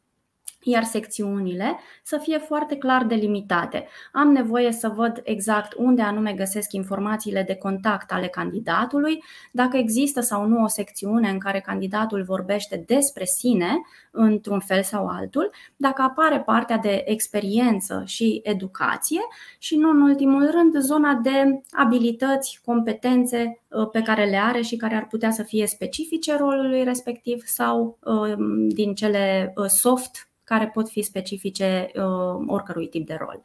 iar 0.68 0.84
secțiunile 0.84 1.80
să 2.04 2.18
fie 2.18 2.38
foarte 2.38 2.76
clar 2.76 3.04
delimitate. 3.04 3.88
Am 4.12 4.32
nevoie 4.32 4.72
să 4.72 4.88
văd 4.88 5.22
exact 5.24 5.74
unde 5.78 6.02
anume 6.02 6.34
găsesc 6.34 6.74
informațiile 6.74 7.44
de 7.44 7.56
contact 7.56 8.12
ale 8.12 8.28
candidatului, 8.28 9.24
dacă 9.52 9.78
există 9.78 10.22
sau 10.22 10.48
nu 10.48 10.64
o 10.64 10.68
secțiune 10.68 11.30
în 11.30 11.40
care 11.40 11.60
candidatul 11.60 12.24
vorbește 12.24 12.84
despre 12.88 13.26
sine, 13.26 13.82
într-un 14.12 14.60
fel 14.60 14.84
sau 14.84 15.08
altul, 15.08 15.52
dacă 15.76 16.02
apare 16.02 16.40
partea 16.40 16.78
de 16.78 17.04
experiență 17.06 18.04
și 18.06 18.40
educație 18.44 19.22
și, 19.58 19.76
nu 19.76 19.90
în 19.90 20.02
ultimul 20.02 20.52
rând, 20.52 20.78
zona 20.80 21.14
de 21.14 21.62
abilități, 21.72 22.60
competențe 22.66 23.62
uh, 23.68 23.90
pe 23.90 24.02
care 24.02 24.26
le 24.26 24.38
are 24.38 24.62
și 24.62 24.76
care 24.76 24.96
ar 24.96 25.08
putea 25.08 25.32
să 25.32 25.44
fie 25.44 25.68
specifice 25.68 26.38
rolului 26.38 26.84
respectiv 26.84 27.42
sau 27.46 27.98
uh, 28.04 28.34
din 28.68 28.94
cele 28.94 29.54
uh, 29.56 29.66
soft 29.66 30.30
care 30.46 30.68
pot 30.68 30.90
fi 30.90 31.02
specifice 31.02 31.92
uh, 31.96 32.44
oricărui 32.48 32.88
tip 32.88 33.08
de 33.08 33.18
rol. 33.20 33.42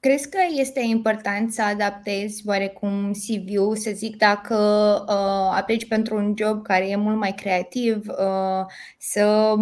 Crezi 0.00 0.28
că 0.28 0.38
este 0.56 0.80
important 0.80 1.52
să 1.52 1.62
adaptezi 1.62 2.42
oarecum 2.46 3.12
CV-ul, 3.12 3.76
să 3.76 3.90
zic, 3.94 4.16
dacă 4.16 4.56
uh, 5.08 5.56
aplici 5.56 5.88
pentru 5.88 6.16
un 6.16 6.34
job 6.36 6.62
care 6.62 6.88
e 6.88 6.96
mult 6.96 7.16
mai 7.16 7.32
creativ, 7.34 8.06
uh, 8.08 8.66
să 8.98 9.54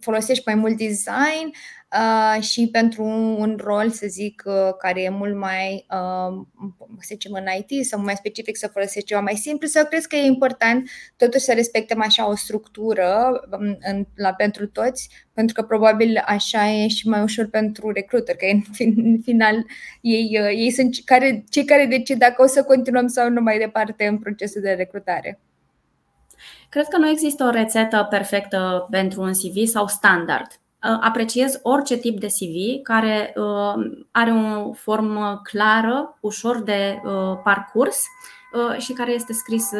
folosești 0.00 0.42
mai 0.46 0.54
mult 0.54 0.76
design 0.76 1.46
uh, 1.46 1.54
și 2.40 2.68
pentru 2.72 3.04
un 3.38 3.58
rol, 3.62 3.90
să 3.90 4.06
zic, 4.08 4.42
uh, 4.46 4.74
care 4.78 5.02
e 5.02 5.08
mult 5.08 5.36
mai, 5.36 5.86
uh, 5.90 6.46
să 6.98 7.06
zicem, 7.06 7.32
în 7.32 7.44
IT 7.58 7.86
sau 7.86 8.00
mai 8.00 8.16
specific 8.16 8.56
să 8.56 8.68
folosești 8.68 9.08
ceva 9.08 9.20
mai 9.20 9.34
simplu 9.34 9.66
sau 9.66 9.84
crezi 9.84 10.08
că 10.08 10.16
e 10.16 10.24
important 10.24 10.88
totuși 11.16 11.44
să 11.44 11.52
respectăm 11.52 12.00
așa 12.00 12.28
o 12.28 12.34
structură 12.34 13.40
um, 13.50 13.78
în, 13.80 14.06
la, 14.14 14.32
pentru 14.32 14.66
toți, 14.66 15.08
pentru 15.32 15.54
că 15.54 15.62
probabil 15.62 16.22
așa 16.26 16.70
e 16.70 16.88
și 16.88 17.08
mai 17.08 17.22
ușor 17.22 17.46
pentru 17.46 17.90
recruiter, 17.90 18.36
că 18.36 18.46
în, 18.46 18.62
în 18.96 19.20
final 19.22 19.64
ei, 20.00 20.38
uh, 20.40 20.48
ei 20.48 20.70
sunt 20.70 20.96
care, 21.04 21.44
cei 21.50 21.64
care 21.64 21.86
decid 21.86 22.18
dacă 22.18 22.42
o 22.42 22.46
să 22.46 22.62
continuăm 22.62 23.06
sau 23.06 23.30
nu 23.30 23.40
mai 23.40 23.58
departe 23.58 24.06
în 24.06 24.18
procesul 24.18 24.60
de 24.60 24.70
recrutare. 24.70 25.40
Cred 26.68 26.86
că 26.86 26.98
nu 26.98 27.08
există 27.08 27.44
o 27.44 27.50
rețetă 27.50 28.06
perfectă 28.10 28.86
pentru 28.90 29.22
un 29.22 29.32
CV 29.32 29.66
sau 29.66 29.86
standard. 29.86 30.60
Uh, 30.86 30.98
apreciez 31.00 31.58
orice 31.62 31.96
tip 31.96 32.20
de 32.20 32.26
CV 32.26 32.82
care 32.82 33.34
uh, 33.36 33.74
are 34.10 34.30
o 34.30 34.72
formă 34.72 35.40
clară, 35.42 36.18
ușor 36.20 36.62
de 36.62 37.00
uh, 37.04 37.38
parcurs 37.44 38.02
și 38.78 38.92
care 38.92 39.12
este 39.12 39.32
scris 39.32 39.70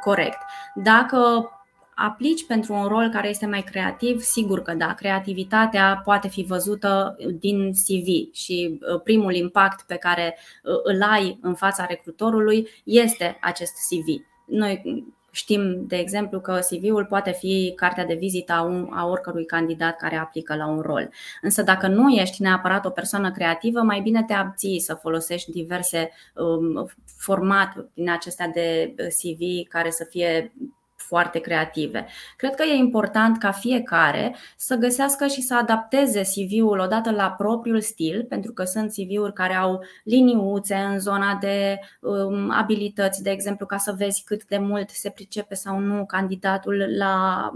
corect. 0.00 0.38
Dacă 0.74 1.50
aplici 1.94 2.46
pentru 2.46 2.72
un 2.72 2.86
rol 2.86 3.08
care 3.12 3.28
este 3.28 3.46
mai 3.46 3.62
creativ, 3.62 4.20
sigur 4.20 4.62
că 4.62 4.74
da, 4.74 4.94
creativitatea 4.94 6.00
poate 6.04 6.28
fi 6.28 6.42
văzută 6.42 7.16
din 7.38 7.72
CV 7.72 8.34
și 8.34 8.80
primul 9.04 9.34
impact 9.34 9.86
pe 9.86 9.94
care 9.94 10.38
îl 10.62 11.02
ai 11.02 11.38
în 11.42 11.54
fața 11.54 11.86
recrutorului 11.86 12.68
este 12.84 13.38
acest 13.40 13.72
CV. 13.88 14.24
Noi 14.46 15.04
Știm, 15.36 15.86
de 15.86 15.96
exemplu, 15.96 16.40
că 16.40 16.58
CV-ul 16.70 17.04
poate 17.04 17.32
fi 17.32 17.72
cartea 17.76 18.04
de 18.04 18.14
vizită 18.14 18.52
a, 18.52 18.62
un, 18.62 18.88
a 18.90 19.06
oricărui 19.06 19.46
candidat 19.46 19.96
care 19.96 20.16
aplică 20.16 20.56
la 20.56 20.66
un 20.66 20.80
rol. 20.80 21.10
Însă 21.42 21.62
dacă 21.62 21.86
nu 21.86 22.10
ești 22.10 22.42
neapărat 22.42 22.84
o 22.84 22.90
persoană 22.90 23.30
creativă, 23.30 23.80
mai 23.80 24.00
bine 24.00 24.24
te 24.24 24.32
abții 24.32 24.80
să 24.80 24.94
folosești 24.94 25.50
diverse 25.50 26.10
um, 26.34 26.90
formate 27.16 27.88
din 27.94 28.10
acestea 28.10 28.48
de 28.48 28.94
CV 28.96 29.68
care 29.68 29.90
să 29.90 30.06
fie 30.10 30.52
foarte 30.96 31.38
creative. 31.38 32.06
Cred 32.36 32.54
că 32.54 32.62
e 32.62 32.74
important 32.74 33.38
ca 33.38 33.50
fiecare 33.50 34.36
să 34.56 34.74
găsească 34.74 35.26
și 35.26 35.40
să 35.40 35.56
adapteze 35.56 36.20
CV-ul 36.20 36.78
odată 36.78 37.10
la 37.10 37.30
propriul 37.30 37.80
stil, 37.80 38.24
pentru 38.28 38.52
că 38.52 38.64
sunt 38.64 38.90
CV-uri 38.90 39.32
care 39.32 39.54
au 39.54 39.84
liniuțe 40.04 40.74
în 40.74 40.98
zona 40.98 41.38
de 41.40 41.78
um, 42.00 42.50
abilități, 42.50 43.22
de 43.22 43.30
exemplu, 43.30 43.66
ca 43.66 43.76
să 43.76 43.94
vezi 43.98 44.24
cât 44.24 44.44
de 44.44 44.58
mult 44.58 44.90
se 44.90 45.10
pricepe 45.10 45.54
sau 45.54 45.78
nu 45.78 46.04
candidatul 46.06 46.86
la 46.98 47.50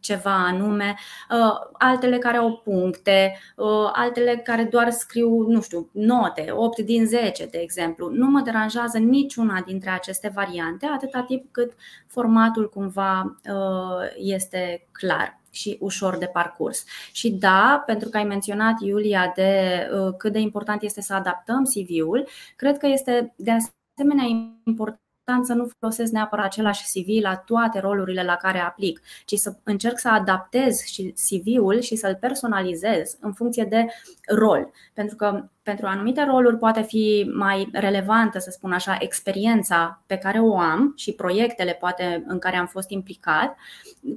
ceva 0.00 0.44
anume, 0.46 0.94
uh, 1.30 1.52
altele 1.72 2.18
care 2.18 2.36
au 2.36 2.60
puncte, 2.64 3.38
uh, 3.56 3.90
altele 3.92 4.36
care 4.36 4.64
doar 4.64 4.90
scriu, 4.90 5.46
nu 5.48 5.60
știu, 5.60 5.88
note, 5.92 6.46
8 6.50 6.78
din 6.80 7.06
10, 7.06 7.46
de 7.46 7.58
exemplu. 7.58 8.10
Nu 8.12 8.26
mă 8.26 8.40
deranjează 8.40 8.98
niciuna 8.98 9.62
dintre 9.66 9.90
aceste 9.90 10.32
variante, 10.34 10.86
atâta 10.86 11.24
timp 11.26 11.44
cât 11.50 11.72
formatul 12.06 12.68
cumva 12.84 13.36
uh, 13.50 14.10
este 14.16 14.88
clar 14.92 15.40
și 15.50 15.76
ușor 15.80 16.18
de 16.18 16.26
parcurs. 16.26 16.84
Și 17.12 17.30
da, 17.30 17.82
pentru 17.86 18.08
că 18.08 18.16
ai 18.16 18.24
menționat, 18.24 18.80
Iulia, 18.80 19.32
de 19.34 19.88
cât 20.18 20.32
de 20.32 20.38
important 20.38 20.82
este 20.82 21.00
să 21.00 21.14
adaptăm 21.14 21.64
CV-ul, 21.64 22.28
cred 22.56 22.78
că 22.78 22.86
este 22.86 23.34
de 23.36 23.50
asemenea 23.50 24.24
important 24.64 24.98
important 25.26 25.46
să 25.46 25.54
nu 25.54 25.70
folosesc 25.78 26.12
neapărat 26.12 26.44
același 26.44 26.84
CV 26.84 27.22
la 27.22 27.36
toate 27.36 27.78
rolurile 27.78 28.24
la 28.24 28.36
care 28.36 28.58
aplic, 28.58 29.00
ci 29.24 29.34
să 29.34 29.54
încerc 29.62 29.98
să 29.98 30.08
adaptez 30.08 30.80
și 30.80 31.14
CV-ul 31.28 31.80
și 31.80 31.96
să-l 31.96 32.16
personalizez 32.20 33.16
în 33.20 33.32
funcție 33.32 33.64
de 33.64 33.86
rol. 34.28 34.70
Pentru 34.92 35.16
că 35.16 35.48
pentru 35.64 35.86
anumite 35.86 36.24
roluri 36.24 36.56
poate 36.56 36.82
fi 36.82 37.30
mai 37.34 37.68
relevantă, 37.72 38.38
să 38.38 38.50
spun 38.50 38.72
așa, 38.72 38.96
experiența 39.00 40.02
pe 40.06 40.16
care 40.16 40.38
o 40.38 40.58
am 40.58 40.92
și 40.96 41.12
proiectele 41.12 41.72
poate 41.72 42.24
în 42.26 42.38
care 42.38 42.56
am 42.56 42.66
fost 42.66 42.90
implicat. 42.90 43.56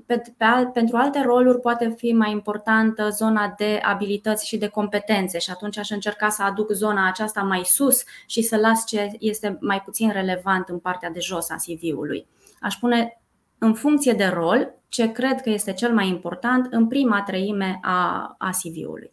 Pe, 0.05 0.21
pe, 0.37 0.45
pentru 0.73 0.97
alte 0.97 1.21
roluri 1.21 1.59
poate 1.59 1.93
fi 1.97 2.11
mai 2.11 2.31
importantă 2.31 3.09
zona 3.09 3.53
de 3.57 3.79
abilități 3.83 4.47
și 4.47 4.57
de 4.57 4.67
competențe 4.67 5.39
și 5.39 5.51
atunci 5.51 5.77
aș 5.77 5.89
încerca 5.89 6.29
să 6.29 6.43
aduc 6.43 6.71
zona 6.71 7.07
aceasta 7.07 7.41
mai 7.41 7.61
sus 7.63 8.03
și 8.25 8.41
să 8.41 8.55
las 8.55 8.85
ce 8.85 9.11
este 9.19 9.57
mai 9.61 9.81
puțin 9.81 10.11
relevant 10.11 10.67
în 10.67 10.79
partea 10.79 11.09
de 11.09 11.19
jos 11.19 11.49
a 11.49 11.55
CV-ului. 11.55 12.27
Aș 12.61 12.75
pune 12.75 13.21
în 13.57 13.73
funcție 13.73 14.13
de 14.13 14.25
rol 14.25 14.73
ce 14.89 15.11
cred 15.11 15.41
că 15.41 15.49
este 15.49 15.73
cel 15.73 15.93
mai 15.93 16.07
important 16.07 16.67
în 16.73 16.87
prima 16.87 17.21
treime 17.21 17.79
a, 17.81 18.35
a 18.37 18.49
CV-ului. 18.49 19.11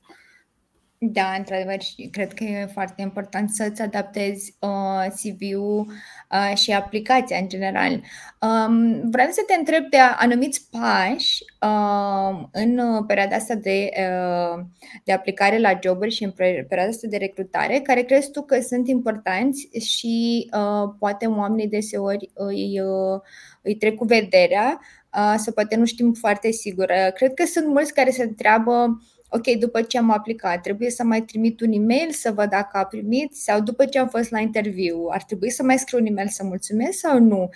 Da, 1.12 1.34
într-adevăr, 1.38 1.82
și 1.82 2.08
cred 2.12 2.32
că 2.32 2.44
e 2.44 2.66
foarte 2.72 3.02
important 3.02 3.50
să-ți 3.50 3.82
adaptezi 3.82 4.56
uh, 4.58 5.06
CV-ul 5.06 5.86
uh, 6.30 6.56
și 6.56 6.72
aplicația 6.72 7.36
în 7.36 7.48
general. 7.48 7.92
Um, 8.40 9.10
vreau 9.10 9.28
să 9.30 9.40
te 9.46 9.54
întreb 9.54 9.84
de 9.90 9.96
anumiți 9.98 10.68
pași 10.70 11.44
uh, 11.60 12.44
în 12.52 13.04
perioada 13.06 13.36
asta 13.36 13.54
de, 13.54 13.88
uh, 13.96 14.64
de 15.04 15.12
aplicare 15.12 15.58
la 15.58 15.78
joburi 15.82 16.10
și 16.10 16.24
în 16.24 16.30
perioada 16.30 16.82
asta 16.82 17.06
de 17.06 17.16
recrutare, 17.16 17.80
care 17.80 18.02
crezi 18.02 18.30
tu 18.30 18.42
că 18.42 18.60
sunt 18.60 18.88
importanți 18.88 19.68
și 19.78 20.48
uh, 20.52 20.94
poate 20.98 21.26
oamenii 21.26 21.68
deseori 21.68 22.30
îi, 22.34 22.80
uh, 22.80 23.20
îi 23.62 23.76
trec 23.76 23.94
cu 23.94 24.04
vederea 24.04 24.80
uh, 25.16 25.34
sau 25.36 25.52
poate 25.52 25.76
nu 25.76 25.84
știm 25.84 26.12
foarte 26.12 26.50
sigur. 26.50 26.92
Cred 27.14 27.34
că 27.34 27.44
sunt 27.46 27.66
mulți 27.66 27.94
care 27.94 28.10
se 28.10 28.22
întreabă 28.22 28.98
ok, 29.28 29.46
după 29.58 29.82
ce 29.82 29.98
am 29.98 30.10
aplicat, 30.10 30.60
trebuie 30.60 30.90
să 30.90 31.04
mai 31.04 31.22
trimit 31.22 31.60
un 31.60 31.72
e-mail 31.72 32.10
să 32.10 32.32
văd 32.32 32.48
dacă 32.48 32.78
a 32.78 32.84
primit 32.84 33.34
sau 33.36 33.60
după 33.60 33.84
ce 33.84 33.98
am 33.98 34.08
fost 34.08 34.30
la 34.30 34.40
interviu, 34.40 35.06
ar 35.10 35.22
trebui 35.22 35.50
să 35.50 35.62
mai 35.62 35.78
scriu 35.78 35.98
un 35.98 36.06
e-mail 36.06 36.28
să 36.28 36.44
mulțumesc 36.44 36.98
sau 36.98 37.18
nu? 37.18 37.48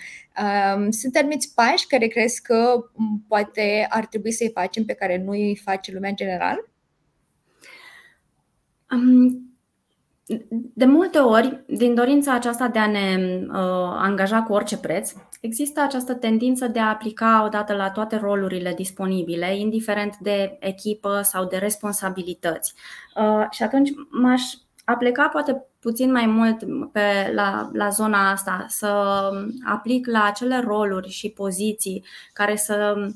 Sunt 0.89 1.15
anumiți 1.15 1.53
pași 1.53 1.87
care 1.87 2.07
crezi 2.07 2.41
că 2.41 2.83
poate 3.27 3.85
ar 3.89 4.05
trebui 4.05 4.31
să-i 4.31 4.51
facem 4.53 4.85
pe 4.85 4.93
care 4.93 5.17
nu 5.17 5.31
îi 5.31 5.55
face 5.63 5.91
lumea 5.91 6.09
în 6.09 6.15
general? 6.15 6.69
Um, 8.91 9.48
de 10.73 10.85
multe 10.85 11.17
ori, 11.17 11.63
din 11.67 11.95
dorința 11.95 12.33
aceasta 12.33 12.67
de 12.67 12.79
a 12.79 12.87
ne 12.87 13.39
uh, 13.47 13.53
angaja 13.97 14.41
cu 14.41 14.53
orice 14.53 14.77
preț, 14.77 15.13
există 15.41 15.81
această 15.81 16.13
tendință 16.13 16.67
de 16.67 16.79
a 16.79 16.89
aplica 16.89 17.43
odată 17.45 17.73
la 17.73 17.89
toate 17.89 18.17
rolurile 18.17 18.73
disponibile, 18.73 19.57
indiferent 19.57 20.17
de 20.17 20.57
echipă 20.59 21.21
sau 21.23 21.45
de 21.45 21.57
responsabilități. 21.57 22.73
Uh, 23.15 23.45
și 23.49 23.63
atunci 23.63 23.89
m-aș 24.09 24.41
apleca 24.85 25.27
poate 25.27 25.65
puțin 25.79 26.11
mai 26.11 26.25
mult 26.25 26.57
pe, 26.91 27.31
la, 27.33 27.69
la 27.73 27.89
zona 27.89 28.31
asta, 28.31 28.65
să 28.67 29.29
aplic 29.65 30.07
la 30.07 30.23
acele 30.23 30.59
roluri 30.59 31.09
și 31.09 31.29
poziții 31.29 32.05
care 32.33 32.55
să 32.55 33.07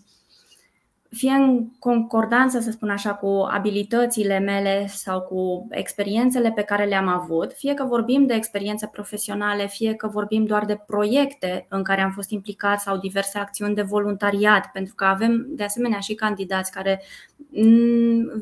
fie 1.13 1.31
în 1.31 1.69
concordanță, 1.79 2.59
să 2.59 2.71
spun 2.71 2.89
așa, 2.89 3.13
cu 3.13 3.47
abilitățile 3.51 4.39
mele 4.39 4.87
sau 4.87 5.21
cu 5.21 5.67
experiențele 5.69 6.51
pe 6.51 6.61
care 6.61 6.85
le-am 6.85 7.07
avut, 7.07 7.53
fie 7.53 7.73
că 7.73 7.83
vorbim 7.83 8.25
de 8.25 8.33
experiențe 8.33 8.87
profesionale, 8.87 9.67
fie 9.67 9.93
că 9.93 10.07
vorbim 10.07 10.45
doar 10.45 10.65
de 10.65 10.83
proiecte 10.85 11.65
în 11.69 11.83
care 11.83 12.01
am 12.01 12.11
fost 12.11 12.29
implicat 12.29 12.79
sau 12.79 12.97
diverse 12.97 13.37
acțiuni 13.37 13.75
de 13.75 13.81
voluntariat, 13.81 14.69
pentru 14.73 14.95
că 14.95 15.05
avem 15.05 15.45
de 15.49 15.63
asemenea 15.63 15.99
și 15.99 16.13
candidați 16.13 16.71
care 16.71 17.01
mm, 17.32 17.32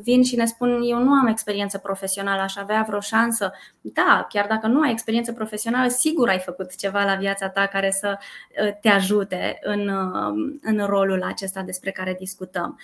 vin 0.02 0.22
și 0.22 0.36
ne 0.36 0.44
spun 0.44 0.80
eu 0.82 0.98
nu 0.98 1.12
am 1.12 1.26
experiență 1.26 1.78
profesională, 1.78 2.42
aș 2.42 2.56
avea 2.56 2.84
vreo 2.86 3.00
șansă. 3.00 3.52
Da, 3.80 4.26
chiar 4.28 4.46
dacă 4.46 4.66
nu 4.66 4.80
ai 4.80 4.90
experiență 4.90 5.32
profesională, 5.32 5.88
sigur 5.88 6.28
ai 6.28 6.38
făcut 6.38 6.76
ceva 6.76 7.04
la 7.04 7.14
viața 7.14 7.48
ta 7.48 7.66
care 7.66 7.90
să 7.90 8.18
uh, 8.18 8.72
te 8.80 8.88
ajute 8.88 9.58
în, 9.62 9.88
uh, 9.88 10.58
în 10.62 10.86
rolul 10.86 11.22
acesta 11.22 11.62
despre 11.62 11.90
care 11.90 12.16
discutăm 12.18 12.30
discutăm. 12.32 12.78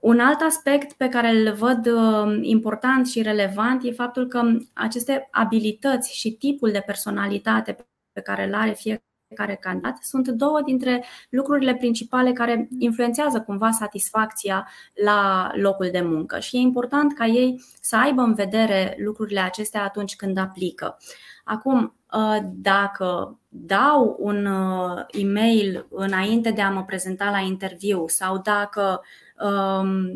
Un 0.00 0.20
alt 0.20 0.40
aspect 0.40 0.92
pe 0.92 1.08
care 1.08 1.28
îl 1.28 1.52
văd 1.52 1.86
uh, 1.86 2.38
important 2.40 3.06
și 3.06 3.22
relevant 3.22 3.84
e 3.84 3.90
faptul 3.90 4.26
că 4.26 4.42
aceste 4.72 5.28
abilități 5.30 6.16
și 6.16 6.32
tipul 6.32 6.70
de 6.70 6.82
personalitate 6.86 7.76
pe 8.12 8.20
care 8.20 8.44
îl 8.44 8.54
are 8.54 8.72
fiecare 8.72 9.13
candidat 9.34 9.98
sunt 10.02 10.28
două 10.28 10.62
dintre 10.64 11.04
lucrurile 11.30 11.74
principale 11.74 12.32
care 12.32 12.68
influențează 12.78 13.40
cumva 13.40 13.70
satisfacția 13.70 14.68
la 15.04 15.50
locul 15.54 15.88
de 15.92 16.00
muncă 16.00 16.38
și 16.38 16.56
e 16.56 16.60
important 16.60 17.14
ca 17.14 17.26
ei 17.26 17.64
să 17.80 17.96
aibă 17.96 18.22
în 18.22 18.34
vedere 18.34 18.96
lucrurile 18.98 19.40
acestea 19.40 19.82
atunci 19.82 20.16
când 20.16 20.38
aplică. 20.38 20.96
Acum, 21.44 21.94
uh, 22.12 22.38
dacă 22.52 23.38
dau 23.48 24.16
un 24.18 24.46
uh, 24.46 25.04
e-mail 25.08 25.86
înainte 25.90 26.50
de 26.50 26.60
a 26.60 26.70
mă 26.70 26.84
prezenta 26.84 27.30
la 27.30 27.38
interviu 27.38 28.04
sau 28.08 28.38
dacă 28.38 29.02
um, 29.40 30.10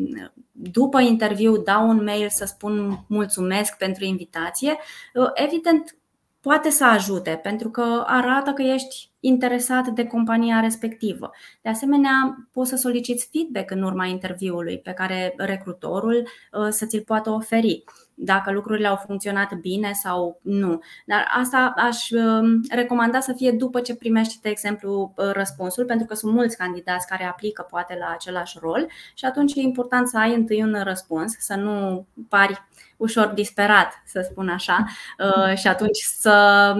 după 0.51 0.99
interviu 0.99 1.57
dau 1.57 1.89
un 1.89 2.03
mail 2.03 2.29
să 2.29 2.45
spun 2.45 3.05
mulțumesc 3.07 3.77
pentru 3.77 4.03
invitație, 4.03 4.77
uh, 5.13 5.29
evident 5.33 5.95
poate 6.41 6.69
să 6.69 6.85
ajute 6.85 7.39
pentru 7.43 7.69
că 7.69 8.03
arată 8.05 8.51
că 8.51 8.61
ești 8.61 9.08
interesat 9.19 9.87
de 9.87 10.05
compania 10.05 10.59
respectivă. 10.59 11.29
De 11.61 11.69
asemenea, 11.69 12.47
poți 12.51 12.69
să 12.69 12.75
soliciți 12.75 13.29
feedback 13.31 13.71
în 13.71 13.83
urma 13.83 14.05
interviului 14.05 14.79
pe 14.79 14.91
care 14.91 15.33
recrutorul 15.37 16.27
să 16.69 16.85
ți-l 16.85 17.03
poată 17.05 17.29
oferi 17.29 17.83
dacă 18.21 18.51
lucrurile 18.51 18.87
au 18.87 18.95
funcționat 19.05 19.53
bine 19.53 19.91
sau 19.93 20.39
nu. 20.41 20.79
Dar 21.05 21.27
asta 21.37 21.73
aș 21.75 22.09
um, 22.09 22.61
recomanda 22.69 23.19
să 23.19 23.33
fie 23.33 23.51
după 23.51 23.79
ce 23.79 23.95
primești, 23.95 24.41
de 24.41 24.49
exemplu, 24.49 25.13
uh, 25.15 25.31
răspunsul, 25.31 25.85
pentru 25.85 26.05
că 26.05 26.15
sunt 26.15 26.33
mulți 26.33 26.57
candidați 26.57 27.07
care 27.07 27.23
aplică 27.23 27.67
poate 27.69 27.97
la 27.99 28.11
același 28.13 28.57
rol 28.61 28.87
și 29.13 29.25
atunci 29.25 29.55
e 29.55 29.61
important 29.61 30.07
să 30.07 30.17
ai 30.17 30.35
întâi 30.35 30.63
un 30.63 30.81
răspuns, 30.83 31.35
să 31.39 31.55
nu 31.55 32.05
pari 32.29 32.63
ușor 32.97 33.27
disperat, 33.27 34.01
să 34.05 34.27
spun 34.31 34.49
așa, 34.49 34.85
uh, 35.19 35.57
și 35.57 35.67
atunci 35.67 35.97
să, 35.97 36.73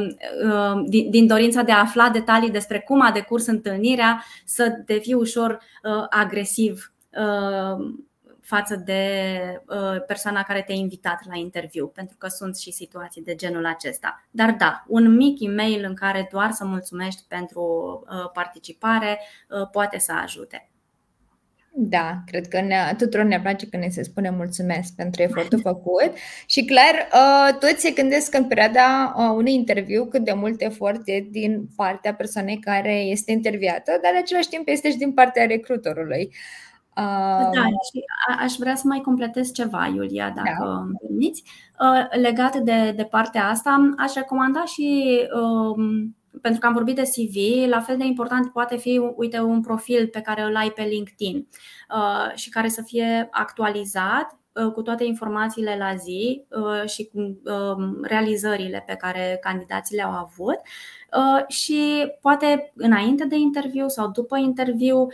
uh, 0.45 0.83
din 1.09 1.27
dorința 1.27 1.61
de 1.61 1.71
a 1.71 1.79
afla 1.79 2.09
detalii 2.09 2.51
despre 2.51 2.79
cum 2.79 3.01
a 3.01 3.11
decurs 3.11 3.45
întâlnirea, 3.45 4.23
să 4.45 4.81
devii 4.85 5.13
ușor 5.13 5.59
agresiv 6.09 6.93
față 8.49 8.75
de 8.75 9.03
uh, 9.67 10.03
persoana 10.07 10.43
care 10.43 10.61
te-a 10.61 10.75
invitat 10.75 11.19
la 11.27 11.37
interviu, 11.37 11.87
pentru 11.87 12.17
că 12.17 12.27
sunt 12.27 12.57
și 12.57 12.71
situații 12.71 13.21
de 13.21 13.35
genul 13.35 13.65
acesta. 13.65 14.27
Dar 14.31 14.51
da, 14.51 14.83
un 14.87 15.15
mic 15.15 15.37
e-mail 15.41 15.83
în 15.83 15.93
care 15.93 16.27
doar 16.31 16.51
să 16.51 16.65
mulțumești 16.65 17.23
pentru 17.27 17.63
uh, 18.03 18.31
participare 18.33 19.19
uh, 19.49 19.69
poate 19.71 19.99
să 19.99 20.11
ajute. 20.23 20.69
Da, 21.73 22.23
cred 22.25 22.47
că 22.47 22.61
ne, 22.61 22.75
tuturor 22.97 23.25
ne 23.25 23.39
place 23.39 23.67
când 23.67 23.83
ne 23.83 23.89
se 23.89 24.03
spune 24.03 24.29
mulțumesc 24.29 24.95
pentru 24.95 25.21
efortul 25.21 25.59
făcut 25.59 26.11
și 26.53 26.65
clar, 26.65 27.07
toți 27.59 27.81
se 27.81 27.91
gândesc 27.91 28.33
în 28.33 28.47
perioada 28.47 29.13
unui 29.35 29.53
interviu 29.53 30.05
cât 30.05 30.23
de 30.23 30.33
mult 30.33 30.61
efort 30.61 31.01
e 31.05 31.27
din 31.31 31.67
partea 31.75 32.13
persoanei 32.13 32.57
care 32.57 32.93
este 32.93 33.31
interviată, 33.31 33.99
dar 34.01 34.11
în 34.11 34.17
același 34.21 34.49
timp 34.49 34.67
este 34.67 34.91
și 34.91 34.97
din 34.97 35.13
partea 35.13 35.45
recrutorului. 35.45 36.29
Da, 37.53 37.65
și 37.91 38.03
aș 38.39 38.53
vrea 38.53 38.75
să 38.75 38.83
mai 38.85 39.01
completez 39.01 39.51
ceva, 39.51 39.85
Iulia, 39.85 40.29
dacă 40.29 40.63
da. 40.63 40.79
îmi 40.79 40.95
permiți. 41.01 41.43
Uh, 41.79 42.19
legat 42.21 42.55
de, 42.55 42.93
de 42.95 43.03
partea 43.03 43.47
asta, 43.47 43.93
aș 43.97 44.13
recomanda 44.13 44.65
și 44.65 45.19
um, 45.33 46.15
pentru 46.41 46.59
că 46.59 46.67
am 46.67 46.73
vorbit 46.73 46.95
de 46.95 47.01
CV, 47.01 47.69
la 47.69 47.81
fel 47.81 47.97
de 47.97 48.05
important 48.05 48.51
poate 48.51 48.77
fi, 48.77 49.01
uite, 49.15 49.39
un 49.39 49.61
profil 49.61 50.07
pe 50.07 50.21
care 50.21 50.41
îl 50.41 50.55
ai 50.55 50.69
pe 50.69 50.81
LinkedIn 50.81 51.47
uh, 51.95 52.35
și 52.35 52.49
care 52.49 52.67
să 52.67 52.81
fie 52.81 53.27
actualizat 53.31 54.31
uh, 54.31 54.38
cu 54.73 54.81
toate 54.81 55.03
informațiile 55.03 55.75
la 55.79 55.95
zi 55.95 56.45
și 56.85 57.09
cu 57.13 57.19
um, 57.19 57.97
realizările 58.01 58.83
pe 58.87 58.93
care 58.93 59.37
candidații 59.41 59.95
le-au 59.95 60.11
avut 60.11 60.57
și 61.47 62.11
poate 62.21 62.71
înainte 62.75 63.25
de 63.25 63.35
interviu 63.35 63.87
sau 63.87 64.07
după 64.11 64.37
interviu 64.37 65.07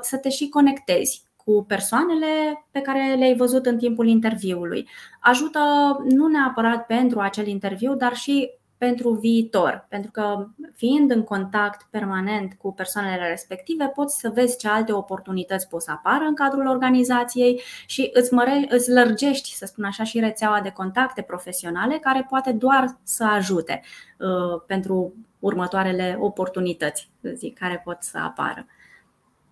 să 0.00 0.16
te 0.16 0.28
și 0.28 0.48
conectezi 0.48 1.24
cu 1.44 1.64
persoanele 1.68 2.26
pe 2.70 2.80
care 2.80 3.14
le-ai 3.14 3.36
văzut 3.36 3.66
în 3.66 3.78
timpul 3.78 4.06
interviului. 4.06 4.88
Ajută 5.20 5.60
nu 6.08 6.26
neapărat 6.26 6.86
pentru 6.86 7.20
acel 7.20 7.46
interviu, 7.46 7.94
dar 7.94 8.14
și 8.14 8.50
pentru 8.80 9.10
viitor, 9.10 9.86
pentru 9.88 10.10
că 10.10 10.46
fiind 10.74 11.10
în 11.10 11.22
contact 11.22 11.86
permanent 11.90 12.54
cu 12.54 12.72
persoanele 12.72 13.28
respective, 13.28 13.86
poți 13.86 14.18
să 14.18 14.30
vezi 14.34 14.58
ce 14.58 14.68
alte 14.68 14.92
oportunități 14.92 15.68
pot 15.68 15.82
să 15.82 15.90
apară 15.90 16.24
în 16.24 16.34
cadrul 16.34 16.66
organizației 16.66 17.60
și 17.86 18.10
îți, 18.12 18.32
măre, 18.32 18.66
îți 18.68 18.90
lărgești, 18.90 19.54
să 19.54 19.66
spun 19.66 19.84
așa, 19.84 20.04
și 20.04 20.20
rețeaua 20.20 20.60
de 20.60 20.70
contacte 20.70 21.22
profesionale 21.22 21.98
care 21.98 22.26
poate 22.28 22.52
doar 22.52 22.98
să 23.02 23.24
ajute 23.24 23.80
uh, 24.18 24.62
pentru 24.66 25.14
următoarele 25.38 26.16
oportunități 26.20 27.10
zic, 27.34 27.58
care 27.58 27.80
pot 27.84 27.96
să 28.00 28.18
apară. 28.18 28.66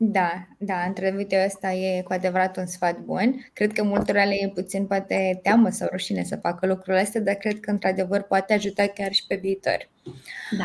Da, 0.00 0.46
da, 0.58 0.82
într-adevăr, 0.86 1.44
ăsta 1.46 1.72
e 1.72 2.02
cu 2.02 2.12
adevărat 2.12 2.56
un 2.56 2.66
sfat 2.66 2.98
bun. 2.98 3.50
Cred 3.52 3.72
că 3.72 3.84
multora 3.84 4.24
le 4.24 4.34
e 4.34 4.48
puțin 4.48 4.86
poate 4.86 5.38
teamă 5.42 5.68
sau 5.68 5.88
rușine 5.90 6.24
să 6.24 6.36
facă 6.36 6.66
lucrurile 6.66 7.02
astea, 7.02 7.20
dar 7.20 7.34
cred 7.34 7.60
că 7.60 7.70
într-adevăr 7.70 8.22
poate 8.22 8.52
ajuta 8.54 8.86
chiar 8.86 9.12
și 9.12 9.26
pe 9.26 9.34
viitor. 9.34 9.88
Da. 10.58 10.64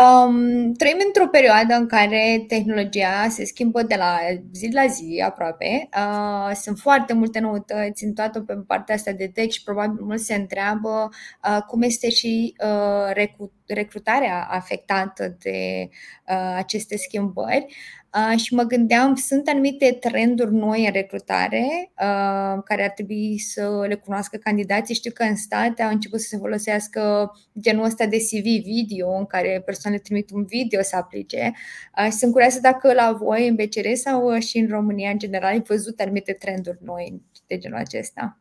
Um, 0.00 0.72
trăim 0.72 0.96
într-o 1.06 1.26
perioadă 1.26 1.74
în 1.74 1.86
care 1.86 2.44
tehnologia 2.48 3.28
se 3.28 3.44
schimbă 3.44 3.82
de 3.82 3.94
la 3.94 4.18
zi 4.52 4.70
la 4.72 4.86
zi 4.86 5.22
aproape. 5.26 5.88
Uh, 5.96 6.54
sunt 6.54 6.78
foarte 6.78 7.12
multe 7.12 7.38
noutăți 7.38 8.04
în 8.04 8.12
toată 8.12 8.40
pe 8.40 8.54
partea 8.54 8.94
asta 8.94 9.12
de 9.12 9.30
tech 9.34 9.52
și 9.52 9.62
probabil 9.62 10.04
mulți 10.04 10.24
se 10.24 10.34
întreabă 10.34 11.08
uh, 11.48 11.62
cum 11.66 11.82
este 11.82 12.10
și 12.10 12.54
uh, 12.64 13.34
recrutarea 13.66 14.46
afectată 14.50 15.36
de 15.42 15.88
uh, 16.28 16.54
aceste 16.56 16.96
schimbări. 16.96 17.66
Uh, 18.14 18.38
și 18.38 18.54
mă 18.54 18.62
gândeam, 18.62 19.14
sunt 19.14 19.48
anumite 19.48 19.96
trenduri 20.00 20.54
noi 20.54 20.86
în 20.86 20.92
recrutare 20.92 21.64
uh, 21.90 22.62
care 22.64 22.84
ar 22.84 22.90
trebui 22.90 23.38
să 23.38 23.84
le 23.88 23.94
cunoască 23.94 24.36
candidații. 24.36 24.94
Știu 24.94 25.10
că 25.14 25.22
în 25.22 25.36
state 25.36 25.82
au 25.82 25.90
început 25.90 26.20
să 26.20 26.26
se 26.28 26.36
folosească 26.36 27.32
genul 27.60 27.84
ăsta 27.84 28.06
de 28.06 28.16
CV 28.16 28.62
video 28.64 29.16
în 29.16 29.26
care 29.26 29.62
persoanele 29.64 30.02
trimit 30.02 30.30
un 30.30 30.44
video 30.44 30.82
să 30.82 30.96
aplice. 30.96 31.52
Uh, 31.98 32.08
sunt 32.10 32.32
curioasă 32.32 32.60
dacă 32.60 32.92
la 32.92 33.12
voi 33.12 33.48
în 33.48 33.54
BCR 33.54 33.92
sau 33.94 34.38
și 34.38 34.58
în 34.58 34.68
România 34.68 35.10
în 35.10 35.18
general 35.18 35.50
ai 35.50 35.62
văzut 35.66 36.00
anumite 36.00 36.32
trenduri 36.32 36.78
noi 36.82 37.22
de 37.46 37.58
genul 37.58 37.78
acesta. 37.78 38.38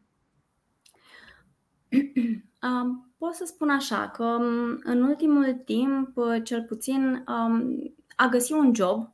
Um, 2.64 3.14
pot 3.18 3.34
să 3.34 3.44
spun 3.46 3.70
așa 3.70 4.12
că 4.14 4.24
um, 4.24 4.80
în 4.84 5.02
ultimul 5.02 5.62
timp, 5.66 6.10
cel 6.44 6.64
puțin, 6.64 7.24
um, 7.28 7.94
a 8.16 8.28
găsi 8.28 8.54
un 8.54 8.72
job 8.76 9.13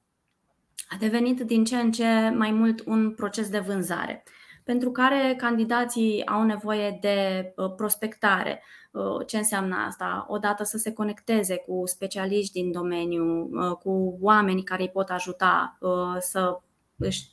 a 0.87 0.95
devenit 0.99 1.41
din 1.41 1.63
ce 1.63 1.75
în 1.75 1.91
ce 1.91 2.33
mai 2.35 2.51
mult 2.51 2.85
un 2.85 3.13
proces 3.15 3.49
de 3.49 3.59
vânzare, 3.59 4.23
pentru 4.63 4.91
care 4.91 5.35
candidații 5.37 6.25
au 6.25 6.43
nevoie 6.43 6.97
de 7.01 7.51
uh, 7.55 7.73
prospectare. 7.75 8.63
Uh, 8.91 9.25
ce 9.25 9.37
înseamnă 9.37 9.75
asta? 9.87 10.25
Odată 10.27 10.63
să 10.63 10.77
se 10.77 10.93
conecteze 10.93 11.55
cu 11.55 11.83
specialiști 11.85 12.61
din 12.61 12.71
domeniu, 12.71 13.49
uh, 13.51 13.71
cu 13.71 14.17
oameni 14.21 14.63
care 14.63 14.81
îi 14.81 14.89
pot 14.89 15.09
ajuta 15.09 15.77
să 16.19 16.59
își 16.97 17.29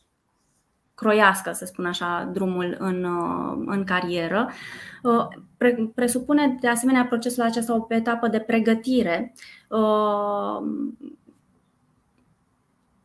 croiască, 0.94 1.52
să 1.52 1.64
spun 1.64 1.87
așa, 1.87 2.30
drumul 2.32 2.76
în, 2.78 3.04
în 3.66 3.85
carieră. 3.85 4.50
Presupune 5.94 6.56
de 6.61 6.68
asemenea 6.68 7.06
procesul 7.06 7.42
acesta 7.42 7.74
o 7.74 7.87
etapă 7.88 8.28
de 8.28 8.40
pregătire 8.40 9.35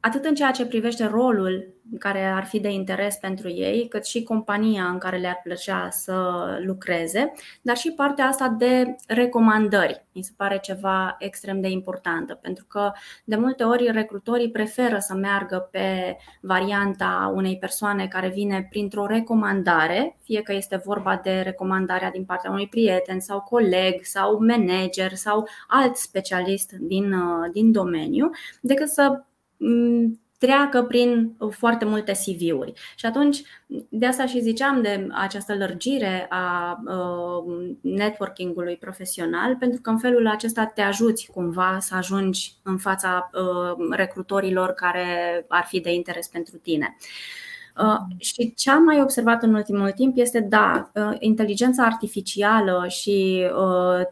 atât 0.01 0.25
în 0.25 0.35
ceea 0.35 0.51
ce 0.51 0.65
privește 0.65 1.05
rolul 1.05 1.73
care 1.99 2.25
ar 2.25 2.45
fi 2.45 2.59
de 2.59 2.69
interes 2.69 3.15
pentru 3.15 3.49
ei, 3.49 3.87
cât 3.87 4.05
și 4.05 4.23
compania 4.23 4.83
în 4.83 4.97
care 4.97 5.17
le-ar 5.17 5.39
plăcea 5.43 5.89
să 5.89 6.43
lucreze, 6.63 7.31
dar 7.61 7.77
și 7.77 7.91
partea 7.91 8.25
asta 8.25 8.47
de 8.47 8.95
recomandări. 9.07 10.05
Mi 10.13 10.23
se 10.23 10.31
pare 10.35 10.59
ceva 10.59 11.15
extrem 11.19 11.61
de 11.61 11.69
importantă, 11.69 12.33
pentru 12.33 12.65
că 12.67 12.91
de 13.23 13.35
multe 13.35 13.63
ori 13.63 13.91
recrutorii 13.91 14.51
preferă 14.51 14.97
să 14.99 15.13
meargă 15.13 15.67
pe 15.71 16.17
varianta 16.41 17.31
unei 17.35 17.57
persoane 17.57 18.07
care 18.07 18.29
vine 18.29 18.67
printr-o 18.69 19.05
recomandare, 19.05 20.17
fie 20.23 20.41
că 20.41 20.53
este 20.53 20.81
vorba 20.85 21.19
de 21.23 21.39
recomandarea 21.39 22.11
din 22.11 22.25
partea 22.25 22.51
unui 22.51 22.67
prieten 22.67 23.19
sau 23.19 23.41
coleg 23.41 24.03
sau 24.03 24.39
manager 24.39 25.13
sau 25.13 25.47
alt 25.67 25.95
specialist 25.95 26.71
din, 26.71 27.15
din 27.51 27.71
domeniu, 27.71 28.29
decât 28.61 28.87
să 28.87 29.09
Mm, 29.11 29.30
treacă 30.41 30.83
prin 30.83 31.35
foarte 31.49 31.85
multe 31.85 32.11
CV-uri. 32.11 32.73
Și 32.95 33.05
atunci, 33.05 33.41
de 33.89 34.05
asta 34.05 34.25
și 34.25 34.41
ziceam 34.41 34.81
de 34.81 35.07
această 35.11 35.55
lărgire 35.55 36.27
a 36.29 36.77
uh, 36.85 37.69
networking-ului 37.81 38.77
profesional, 38.77 39.55
pentru 39.55 39.81
că 39.81 39.89
în 39.89 39.97
felul 39.97 40.27
acesta 40.27 40.65
te 40.65 40.81
ajuți 40.81 41.29
cumva 41.33 41.77
să 41.79 41.95
ajungi 41.95 42.53
în 42.63 42.77
fața 42.77 43.29
uh, 43.33 43.87
recrutorilor 43.89 44.69
care 44.69 45.05
ar 45.47 45.65
fi 45.67 45.79
de 45.79 45.93
interes 45.93 46.27
pentru 46.27 46.57
tine. 46.57 46.97
Uh, 47.77 48.15
și 48.17 48.53
ce 48.53 48.71
am 48.71 48.83
mai 48.83 49.01
observat 49.01 49.43
în 49.43 49.53
ultimul 49.53 49.91
timp 49.91 50.17
este, 50.17 50.39
da, 50.39 50.91
inteligența 51.19 51.83
artificială 51.83 52.85
și 52.87 53.45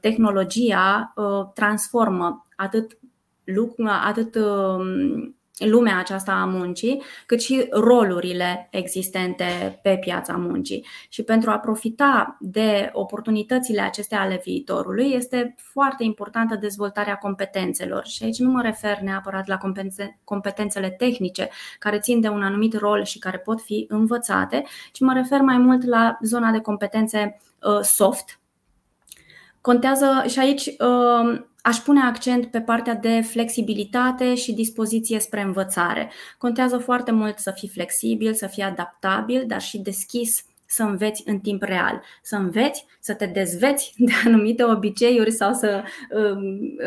tehnologia 0.02 1.14
transformă 1.54 2.46
atât 2.56 2.98
atât 3.86 4.36
um, 4.36 5.39
lumea 5.66 5.98
aceasta 5.98 6.32
a 6.32 6.46
muncii, 6.46 7.04
cât 7.26 7.42
și 7.42 7.68
rolurile 7.72 8.68
existente 8.72 9.80
pe 9.82 9.98
piața 9.98 10.34
muncii. 10.34 10.86
Și 11.10 11.24
pentru 11.24 11.50
a 11.50 11.60
profita 11.60 12.38
de 12.40 12.90
oportunitățile 12.94 13.82
acestea 13.82 14.22
ale 14.22 14.42
viitorului, 14.44 15.12
este 15.12 15.56
foarte 15.58 16.04
importantă 16.04 16.56
dezvoltarea 16.56 17.16
competențelor. 17.16 18.06
Și 18.06 18.24
aici 18.24 18.40
nu 18.40 18.52
mă 18.52 18.62
refer 18.62 19.00
neapărat 19.00 19.48
la 19.48 19.58
competențele 20.24 20.90
tehnice 20.90 21.50
care 21.80 22.00
țin 22.00 22.22
de 22.22 22.28
un 22.28 22.44
anumit 22.44 22.78
rol 22.78 23.04
și 23.04 23.20
care 23.20 23.38
pot 23.38 23.62
fi 23.62 23.86
învățate, 23.90 24.64
ci 24.92 25.00
mă 25.00 25.14
refer 25.14 25.40
mai 25.40 25.58
mult 25.58 25.86
la 25.86 26.18
zona 26.22 26.52
de 26.52 26.60
competențe 26.60 27.42
uh, 27.62 27.80
soft. 27.82 28.40
Contează 29.62 30.24
și 30.28 30.40
aici 30.40 30.66
uh, 30.66 31.42
Aș 31.62 31.78
pune 31.78 32.00
accent 32.02 32.46
pe 32.46 32.62
partea 32.62 32.94
de 32.94 33.22
flexibilitate 33.22 34.36
și 34.36 34.54
dispoziție 34.54 35.20
spre 35.20 35.42
învățare. 35.42 36.12
Contează 36.38 36.78
foarte 36.78 37.12
mult 37.12 37.38
să 37.38 37.52
fii 37.56 37.68
flexibil, 37.68 38.34
să 38.34 38.48
fii 38.48 38.64
adaptabil, 38.64 39.44
dar 39.48 39.62
și 39.62 39.78
deschis 39.78 40.44
să 40.66 40.84
înveți 40.84 41.24
în 41.26 41.40
timp 41.40 41.62
real, 41.62 42.02
să 42.22 42.36
înveți, 42.36 42.86
să 43.00 43.14
te 43.14 43.26
dezveți 43.26 43.94
de 44.08 44.12
anumite 44.26 44.64
obiceiuri 44.64 45.32
sau 45.32 45.54
să 45.54 45.84
uh, 46.12 46.38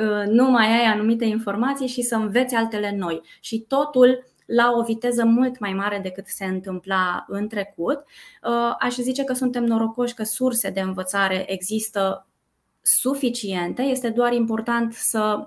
uh, 0.03 0.27
nu 0.27 0.51
mai 0.51 0.67
ai 0.67 0.85
anumite 0.85 1.25
informații 1.25 1.87
și 1.87 2.03
să 2.03 2.15
înveți 2.15 2.55
altele 2.55 2.95
noi. 2.97 3.21
Și 3.41 3.65
totul 3.69 4.25
la 4.47 4.73
o 4.77 4.83
viteză 4.83 5.25
mult 5.25 5.59
mai 5.59 5.73
mare 5.73 5.99
decât 6.03 6.27
se 6.27 6.45
întâmpla 6.45 7.25
în 7.29 7.49
trecut. 7.49 8.05
Uh, 8.43 8.75
aș 8.79 8.95
zice 8.95 9.25
că 9.25 9.33
suntem 9.33 9.65
norocoși 9.65 10.15
că 10.15 10.25
surse 10.25 10.71
de 10.71 10.81
învățare 10.81 11.53
există 11.53 12.27
suficiente, 12.83 13.83
este 13.83 14.09
doar 14.09 14.33
important 14.33 14.93
să, 14.93 15.47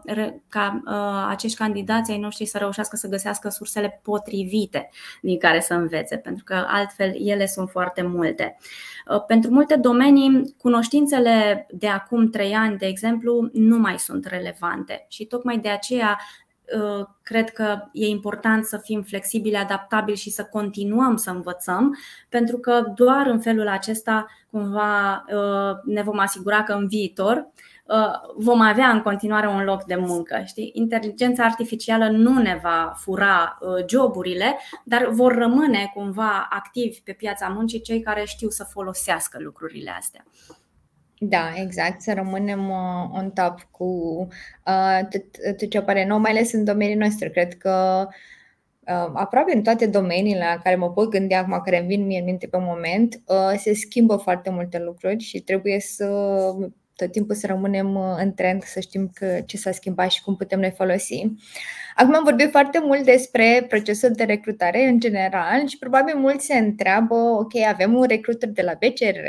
ca 0.50 0.82
uh, 0.86 1.28
acești 1.30 1.58
candidați 1.58 2.12
ai 2.12 2.19
noștri 2.19 2.45
să 2.45 2.58
reușească 2.58 2.95
să 2.95 3.08
găsească 3.08 3.50
sursele 3.50 4.00
potrivite 4.04 4.89
din 5.21 5.38
care 5.38 5.60
să 5.60 5.74
învețe, 5.74 6.17
pentru 6.17 6.43
că 6.43 6.65
altfel 6.67 7.13
ele 7.28 7.45
sunt 7.45 7.69
foarte 7.69 8.02
multe. 8.02 8.58
Uh, 9.10 9.26
pentru 9.26 9.52
multe 9.52 9.76
domenii, 9.76 10.56
cunoștințele 10.58 11.67
de 11.71 11.88
acum 11.88 12.30
trei 12.30 12.54
ani, 12.54 12.78
de 12.78 12.86
exemplu, 12.86 13.50
nu 13.54 13.78
mai 13.78 14.00
sunt 14.00 14.26
relevante 14.26 15.06
și 15.10 15.26
tocmai 15.26 15.58
de 15.58 15.69
aceea 15.69 16.17
Uh, 16.17 16.44
cred 17.23 17.49
că 17.49 17.89
e 17.91 18.08
important 18.08 18.65
să 18.65 18.78
fim 18.78 19.01
flexibili, 19.01 19.56
adaptabili 19.56 20.17
și 20.17 20.30
să 20.30 20.43
continuăm 20.43 21.15
să 21.15 21.30
învățăm, 21.30 21.97
pentru 22.30 22.58
că 22.58 22.84
doar 22.95 23.28
în 23.28 23.39
felul 23.39 23.67
acesta 23.67 24.25
cumva 24.51 25.25
uh, 25.28 25.78
ne 25.86 26.01
vom 26.01 26.19
asigura 26.19 26.63
că 26.63 26.73
în 26.73 26.88
viitor 26.88 27.47
uh, 27.86 28.12
vom 28.36 28.62
avea 28.62 28.89
în 28.89 29.01
continuare 29.01 29.47
un 29.47 29.63
loc 29.63 29.84
de 29.84 29.95
muncă. 29.95 30.41
Știi? 30.45 30.71
Inteligența 30.73 31.43
artificială 31.43 32.08
nu 32.10 32.41
ne 32.41 32.60
va 32.63 32.93
fura 32.95 33.58
joburile, 33.88 34.60
dar 34.84 35.08
vor 35.10 35.34
rămâne 35.36 35.91
cumva 35.93 36.47
activi 36.49 37.01
pe 37.04 37.12
piața 37.12 37.47
muncii 37.47 37.82
cei 37.82 38.01
care 38.01 38.23
știu 38.25 38.49
să 38.49 38.63
folosească 38.63 39.38
lucrurile 39.41 39.91
astea. 39.97 40.25
Da, 41.19 41.54
exact, 41.56 42.01
să 42.01 42.13
rămânem 42.13 42.69
uh, 42.69 43.10
on 43.12 43.32
top 43.32 43.67
cu 43.71 43.86
uh, 44.65 44.99
tot, 45.10 45.56
tot 45.58 45.69
ce 45.69 45.78
apare 45.78 46.06
nou, 46.06 46.17
mai 46.19 46.32
ales 46.32 46.54
în 46.54 46.63
domeniul 46.63 46.97
nostru. 46.99 47.30
Cred 47.30 47.58
că 47.58 48.08
uh, 48.80 49.12
aproape 49.13 49.56
în 49.56 49.63
toate 49.63 49.88
domeniile 49.88 50.45
la 50.54 50.62
care 50.63 50.75
mă 50.75 50.91
pot 50.91 51.10
gândi 51.10 51.34
acum, 51.34 51.62
care 51.63 51.78
îmi 51.80 51.88
vin 51.88 52.06
mie 52.06 52.19
în 52.19 52.25
minte 52.25 52.47
pe 52.47 52.58
moment, 52.60 53.21
uh, 53.28 53.54
se 53.58 53.73
schimbă 53.73 54.15
foarte 54.15 54.49
multe 54.49 54.80
lucruri 54.80 55.23
și 55.23 55.39
trebuie 55.39 55.80
să 55.80 56.08
tot 56.95 57.12
timpul 57.12 57.36
să 57.36 57.47
rămânem 57.47 57.95
uh, 57.95 58.15
în 58.17 58.34
trend, 58.34 58.63
să 58.63 58.79
știm 58.79 59.12
că 59.13 59.41
ce 59.45 59.58
s-a 59.58 59.71
schimbat 59.71 60.12
și 60.12 60.23
cum 60.23 60.36
putem 60.36 60.60
noi 60.60 60.71
folosi. 60.71 61.27
Acum 61.95 62.15
am 62.15 62.23
vorbit 62.23 62.49
foarte 62.51 62.79
mult 62.79 63.03
despre 63.03 63.65
procesul 63.69 64.12
de 64.12 64.23
recrutare 64.23 64.86
în 64.86 64.99
general 64.99 65.67
și 65.67 65.77
probabil 65.77 66.17
mulți 66.17 66.45
se 66.45 66.58
întreabă, 66.58 67.15
ok, 67.15 67.55
avem 67.55 67.93
un 67.93 68.03
recruiter 68.03 68.49
de 68.49 68.62
la 68.62 68.73
BCR 68.73 69.27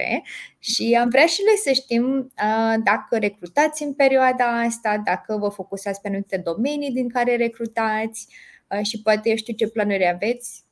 și 0.59 0.97
am 1.01 1.09
vrea 1.09 1.27
și 1.27 1.41
noi 1.45 1.57
să 1.57 1.73
știm 1.73 2.17
uh, 2.19 2.75
dacă 2.85 3.19
recrutați 3.19 3.83
în 3.83 3.93
perioada 3.93 4.61
asta, 4.61 5.03
dacă 5.05 5.37
vă 5.37 5.49
focusați 5.49 6.01
pe 6.01 6.09
anumite 6.09 6.37
domenii 6.37 6.91
din 6.91 7.09
care 7.09 7.37
recrutați 7.37 8.29
uh, 8.69 8.85
și 8.85 9.03
poate 9.03 9.29
eu 9.29 9.37
știu 9.37 9.55
ce 9.55 9.69
planuri 9.69 10.09
aveți 10.09 10.65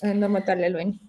în 0.00 0.22
următoarele 0.22 0.68
luni. 0.68 1.07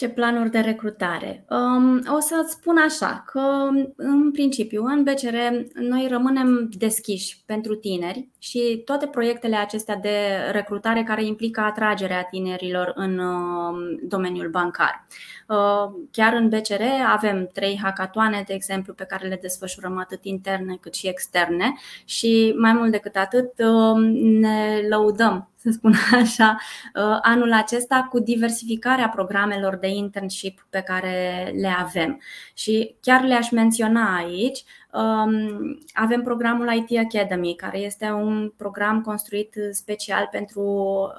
Ce 0.00 0.08
planuri 0.08 0.50
de 0.50 0.58
recrutare? 0.58 1.44
Um, 1.48 2.02
o 2.16 2.20
să-ți 2.20 2.52
spun 2.52 2.76
așa, 2.76 3.24
că 3.26 3.68
în 3.96 4.30
principiu 4.32 4.84
în 4.84 5.02
BCR 5.02 5.36
noi 5.74 6.06
rămânem 6.10 6.68
deschiși 6.78 7.42
pentru 7.46 7.74
tineri 7.74 8.28
și 8.38 8.82
toate 8.84 9.06
proiectele 9.06 9.56
acestea 9.56 9.96
de 9.96 10.16
recrutare 10.50 11.02
care 11.02 11.24
implică 11.24 11.60
atragerea 11.60 12.22
tinerilor 12.22 12.92
în 12.94 13.18
um, 13.18 13.76
domeniul 14.02 14.48
bancar. 14.48 15.04
Uh, 15.48 16.00
chiar 16.10 16.32
în 16.32 16.48
BCR 16.48 16.82
avem 17.12 17.48
trei 17.52 17.78
hackatoane, 17.82 18.44
de 18.46 18.54
exemplu, 18.54 18.94
pe 18.94 19.04
care 19.04 19.28
le 19.28 19.38
desfășurăm 19.42 19.98
atât 19.98 20.24
interne 20.24 20.76
cât 20.80 20.94
și 20.94 21.08
externe 21.08 21.74
și 22.04 22.54
mai 22.58 22.72
mult 22.72 22.90
decât 22.90 23.16
atât 23.16 23.52
um, 23.58 24.00
ne 24.16 24.80
lăudăm 24.88 25.49
să 25.62 25.70
spun 25.70 25.94
așa, 26.22 26.56
uh, 26.94 27.18
anul 27.22 27.52
acesta 27.52 28.06
cu 28.10 28.18
diversificarea 28.18 29.08
programelor 29.08 29.76
de 29.76 29.88
internship 29.88 30.66
pe 30.70 30.80
care 30.80 31.50
le 31.60 31.74
avem. 31.78 32.20
Și 32.54 32.94
chiar 33.00 33.24
le-aș 33.24 33.50
menționa 33.50 34.16
aici, 34.16 34.64
um, 34.92 35.78
avem 35.92 36.22
programul 36.22 36.72
IT 36.72 36.98
Academy, 36.98 37.54
care 37.56 37.78
este 37.78 38.10
un 38.10 38.52
program 38.56 39.00
construit 39.00 39.54
special 39.72 40.28
pentru 40.30 40.62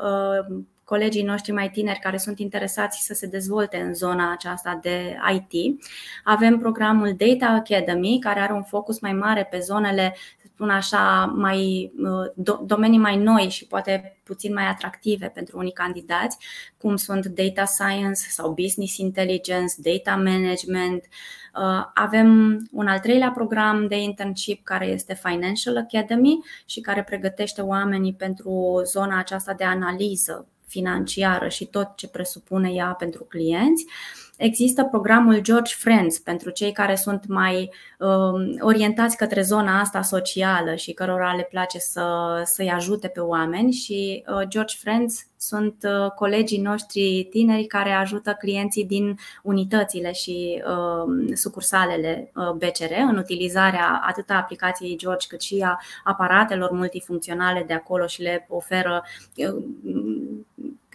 uh, 0.03 0.63
colegii 0.83 1.23
noștri 1.23 1.51
mai 1.51 1.69
tineri 1.69 1.99
care 1.99 2.17
sunt 2.17 2.39
interesați 2.39 3.05
să 3.05 3.13
se 3.13 3.27
dezvolte 3.27 3.77
în 3.77 3.93
zona 3.93 4.31
aceasta 4.31 4.79
de 4.81 5.17
IT. 5.33 5.81
Avem 6.23 6.57
programul 6.57 7.15
Data 7.17 7.51
Academy, 7.51 8.19
care 8.19 8.39
are 8.39 8.53
un 8.53 8.63
focus 8.63 8.99
mai 8.99 9.13
mare 9.13 9.47
pe 9.51 9.59
zonele 9.59 10.15
spun 10.61 10.73
așa, 10.73 11.33
mai, 11.35 11.91
uh, 11.97 12.57
domenii 12.65 12.99
mai 12.99 13.17
noi 13.17 13.49
și 13.49 13.67
poate 13.67 14.19
puțin 14.23 14.53
mai 14.53 14.67
atractive 14.67 15.27
pentru 15.27 15.57
unii 15.57 15.71
candidați, 15.71 16.37
cum 16.77 16.95
sunt 16.95 17.25
data 17.25 17.65
science 17.65 18.19
sau 18.29 18.51
business 18.51 18.97
intelligence, 18.97 19.73
data 19.77 20.15
management. 20.15 21.03
Uh, 21.55 21.85
avem 21.93 22.59
un 22.71 22.87
al 22.87 22.99
treilea 22.99 23.31
program 23.31 23.87
de 23.87 23.97
internship 23.97 24.63
care 24.63 24.85
este 24.85 25.13
Financial 25.23 25.77
Academy 25.77 26.39
și 26.65 26.81
care 26.81 27.03
pregătește 27.03 27.61
oamenii 27.61 28.13
pentru 28.13 28.81
zona 28.85 29.17
aceasta 29.17 29.53
de 29.53 29.63
analiză 29.63 30.47
financiară 30.67 31.47
și 31.47 31.65
tot 31.65 31.91
ce 31.95 32.07
presupune 32.07 32.71
ea 32.71 32.95
pentru 32.99 33.23
clienți. 33.23 33.85
Există 34.41 34.83
programul 34.83 35.39
George 35.39 35.73
Friends 35.77 36.19
pentru 36.19 36.49
cei 36.49 36.71
care 36.71 36.95
sunt 36.95 37.27
mai 37.27 37.71
um, 37.99 38.57
orientați 38.59 39.17
către 39.17 39.41
zona 39.41 39.79
asta 39.79 40.01
socială 40.01 40.75
și 40.75 40.93
cărora 40.93 41.33
le 41.33 41.47
place 41.49 41.79
să, 41.79 42.05
să-i 42.45 42.69
ajute 42.69 43.07
pe 43.07 43.19
oameni 43.19 43.71
și 43.71 44.23
uh, 44.27 44.47
George 44.47 44.75
Friends 44.79 45.27
sunt 45.37 45.75
uh, 45.83 46.11
colegii 46.11 46.61
noștri 46.61 47.27
tineri 47.29 47.65
care 47.65 47.91
ajută 47.91 48.33
clienții 48.39 48.85
din 48.85 49.17
unitățile 49.43 50.11
și 50.11 50.63
uh, 50.67 51.33
sucursalele 51.33 52.31
uh, 52.35 52.51
BCR 52.51 52.93
în 53.09 53.17
utilizarea 53.17 54.01
atât 54.07 54.29
a 54.29 54.35
aplicației 54.35 54.97
George 54.97 55.27
cât 55.27 55.41
și 55.41 55.61
a 55.65 55.79
aparatelor 56.03 56.71
multifuncționale 56.71 57.63
de 57.67 57.73
acolo 57.73 58.05
și 58.05 58.21
le 58.21 58.45
oferă 58.49 59.03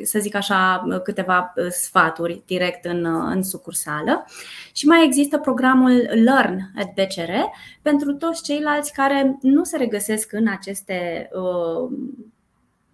să 0.03 0.19
zic 0.19 0.35
așa, 0.35 0.87
câteva 1.03 1.53
sfaturi 1.71 2.43
direct 2.47 2.85
în, 2.85 3.05
în 3.05 3.43
sucursală. 3.43 4.25
Și 4.73 4.87
mai 4.87 5.05
există 5.05 5.39
programul 5.39 6.09
Learn 6.25 6.61
at 6.77 6.93
BCR 6.95 7.33
pentru 7.83 8.13
toți 8.13 8.43
ceilalți 8.43 8.93
care 8.93 9.39
nu 9.41 9.65
se 9.65 9.77
regăsesc 9.77 10.33
în 10.33 10.49
aceste 10.49 11.29
uh, 11.33 11.91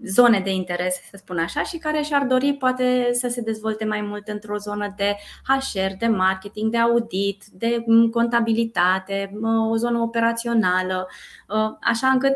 zone 0.05 0.41
de 0.41 0.51
interes, 0.51 0.95
să 1.11 1.17
spun 1.17 1.39
așa, 1.39 1.63
și 1.63 1.79
care 1.79 2.03
și-ar 2.03 2.25
dori 2.25 2.53
poate 2.53 3.09
să 3.13 3.29
se 3.29 3.41
dezvolte 3.41 3.85
mai 3.85 4.01
mult 4.01 4.29
într-o 4.29 4.57
zonă 4.57 4.95
de 4.97 5.17
HR, 5.47 5.93
de 5.99 6.07
marketing, 6.07 6.71
de 6.71 6.79
audit, 6.79 7.45
de 7.53 7.85
contabilitate, 8.11 9.39
o 9.71 9.77
zonă 9.77 9.99
operațională, 9.99 11.09
ă, 11.51 11.79
așa 11.81 12.07
încât 12.07 12.33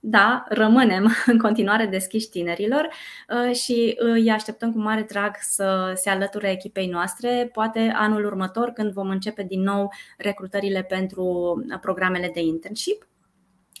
da, 0.00 0.44
rămânem 0.48 1.14
în 1.26 1.38
continuare 1.38 1.86
deschiși 1.86 2.28
tinerilor 2.28 2.88
ă, 3.30 3.52
și 3.52 3.94
îi 3.98 4.30
așteptăm 4.30 4.72
cu 4.72 4.78
mare 4.78 5.02
drag 5.02 5.36
să 5.40 5.92
se 5.94 6.10
alăture 6.10 6.50
echipei 6.50 6.86
noastre, 6.86 7.50
poate 7.52 7.92
anul 7.94 8.24
următor 8.24 8.70
când 8.70 8.92
vom 8.92 9.08
începe 9.08 9.42
din 9.42 9.62
nou 9.62 9.92
recrutările 10.18 10.82
pentru 10.82 11.54
programele 11.80 12.30
de 12.34 12.40
internship. 12.40 13.06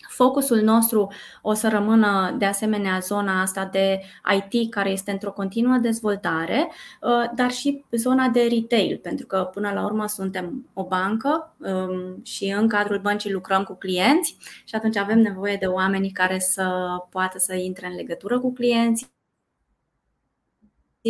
Focusul 0.08 0.60
nostru 0.60 1.12
o 1.42 1.52
să 1.52 1.68
rămână 1.68 2.34
de 2.38 2.44
asemenea 2.44 2.98
zona 2.98 3.40
asta 3.40 3.64
de 3.64 4.00
IT 4.36 4.70
care 4.72 4.90
este 4.90 5.10
într-o 5.10 5.32
continuă 5.32 5.76
dezvoltare, 5.76 6.70
uh, 7.00 7.30
dar 7.34 7.50
și 7.50 7.84
zona 7.90 8.28
de 8.28 8.40
retail, 8.50 8.98
pentru 9.02 9.26
că 9.26 9.50
până 9.54 9.70
la 9.72 9.84
urmă 9.84 10.06
suntem 10.06 10.68
o 10.72 10.84
bancă 10.84 11.54
um, 11.58 12.22
și 12.22 12.54
în 12.58 12.68
cadrul 12.68 12.98
băncii 12.98 13.32
lucrăm 13.32 13.64
cu 13.64 13.74
clienți 13.74 14.36
și 14.64 14.74
atunci 14.74 14.96
avem 14.96 15.18
nevoie 15.18 15.56
de 15.56 15.66
oameni 15.66 16.10
care 16.10 16.38
să 16.38 16.86
poată 17.10 17.38
să 17.38 17.54
intre 17.54 17.86
în 17.86 17.94
legătură 17.94 18.40
cu 18.40 18.52
clienți 18.52 19.14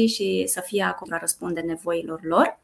și 0.06 0.44
să 0.46 0.60
fie 0.60 0.82
acolo 0.82 1.10
la 1.10 1.18
răspunde 1.18 1.60
nevoilor 1.60 2.20
lor. 2.22 2.58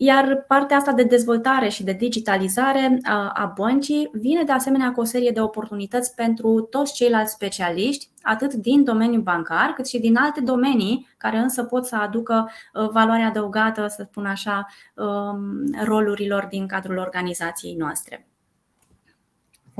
Uh, 0.00 0.06
iar 0.06 0.44
partea 0.48 0.76
asta 0.76 0.92
de 0.92 1.02
dezvoltare 1.02 1.68
și 1.68 1.84
de 1.84 1.92
digitalizare 1.92 2.98
a 3.32 3.52
băncii 3.56 4.10
vine 4.12 4.42
de 4.42 4.52
asemenea 4.52 4.92
cu 4.92 5.00
o 5.00 5.04
serie 5.04 5.30
de 5.30 5.40
oportunități 5.40 6.14
pentru 6.14 6.60
toți 6.60 6.94
ceilalți 6.94 7.32
specialiști, 7.32 8.08
atât 8.22 8.54
din 8.54 8.84
domeniul 8.84 9.22
bancar, 9.22 9.72
cât 9.72 9.86
și 9.86 9.98
din 9.98 10.16
alte 10.16 10.40
domenii 10.40 11.08
care 11.16 11.36
însă 11.36 11.64
pot 11.64 11.86
să 11.86 11.96
aducă 11.96 12.50
uh, 12.72 12.88
valoare 12.90 13.22
adăugată, 13.22 13.86
să 13.86 14.06
spun 14.10 14.26
așa, 14.26 14.66
um, 14.94 15.84
rolurilor 15.84 16.46
din 16.50 16.66
cadrul 16.66 16.96
organizației 16.96 17.74
noastre. 17.74 18.29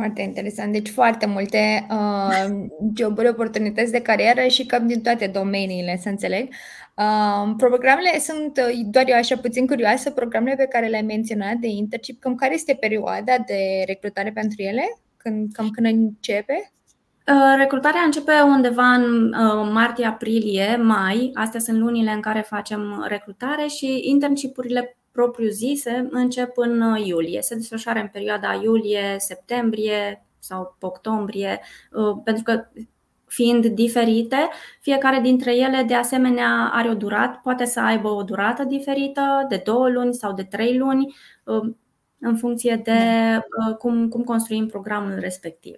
Foarte 0.00 0.22
interesant. 0.22 0.72
Deci 0.72 0.88
foarte 0.88 1.26
multe 1.26 1.86
uh, 1.90 2.48
joburi, 2.96 3.28
oportunități 3.28 3.92
de 3.92 4.00
carieră 4.02 4.46
și 4.46 4.66
cam 4.66 4.86
din 4.86 5.02
toate 5.02 5.26
domeniile, 5.26 5.98
să 6.02 6.08
înțeleg. 6.08 6.48
Uh, 6.96 7.54
programele 7.56 8.18
sunt, 8.18 8.56
uh, 8.56 8.80
doar 8.90 9.04
eu 9.08 9.16
așa 9.16 9.36
puțin 9.36 9.66
curioasă, 9.66 10.10
programele 10.10 10.56
pe 10.56 10.66
care 10.66 10.86
le-ai 10.86 11.02
menționat 11.02 11.54
de 11.54 11.66
internship, 11.66 12.20
cam 12.20 12.34
care 12.34 12.54
este 12.54 12.76
perioada 12.80 13.38
de 13.46 13.82
recrutare 13.86 14.30
pentru 14.30 14.62
ele? 14.62 14.82
Când, 15.16 15.52
cam 15.52 15.70
când 15.70 15.86
începe? 15.86 16.72
Uh, 17.26 17.54
recrutarea 17.56 18.00
începe 18.00 18.32
undeva 18.44 18.86
în 18.86 19.34
uh, 19.34 19.70
martie, 19.72 20.06
aprilie, 20.06 20.76
mai. 20.76 21.30
Astea 21.34 21.60
sunt 21.60 21.78
lunile 21.78 22.10
în 22.10 22.20
care 22.20 22.40
facem 22.40 23.04
recrutare 23.08 23.66
și 23.66 24.00
internshipurile 24.02 24.99
propriu-zise 25.12 26.08
încep 26.10 26.56
în 26.56 26.80
uh, 26.80 27.06
iulie. 27.06 27.42
Se 27.42 27.54
desfășoară 27.54 27.98
în 27.98 28.08
perioada 28.08 28.60
iulie-septembrie 28.62 30.24
sau 30.38 30.76
octombrie, 30.80 31.60
uh, 31.92 32.16
pentru 32.24 32.42
că 32.42 32.64
fiind 33.26 33.66
diferite, 33.66 34.48
fiecare 34.80 35.20
dintre 35.20 35.56
ele 35.56 35.82
de 35.82 35.94
asemenea 35.94 36.70
are 36.72 36.88
o 36.88 36.94
durată, 36.94 37.40
poate 37.42 37.64
să 37.64 37.80
aibă 37.80 38.08
o 38.08 38.22
durată 38.22 38.64
diferită 38.64 39.46
de 39.48 39.62
două 39.64 39.88
luni 39.88 40.14
sau 40.14 40.32
de 40.32 40.42
trei 40.42 40.76
luni, 40.76 41.14
uh, 41.44 41.72
în 42.18 42.36
funcție 42.36 42.80
de 42.84 42.92
da. 42.92 43.72
cum, 43.72 44.08
cum 44.08 44.24
construim 44.24 44.66
programul 44.66 45.18
respectiv. 45.18 45.74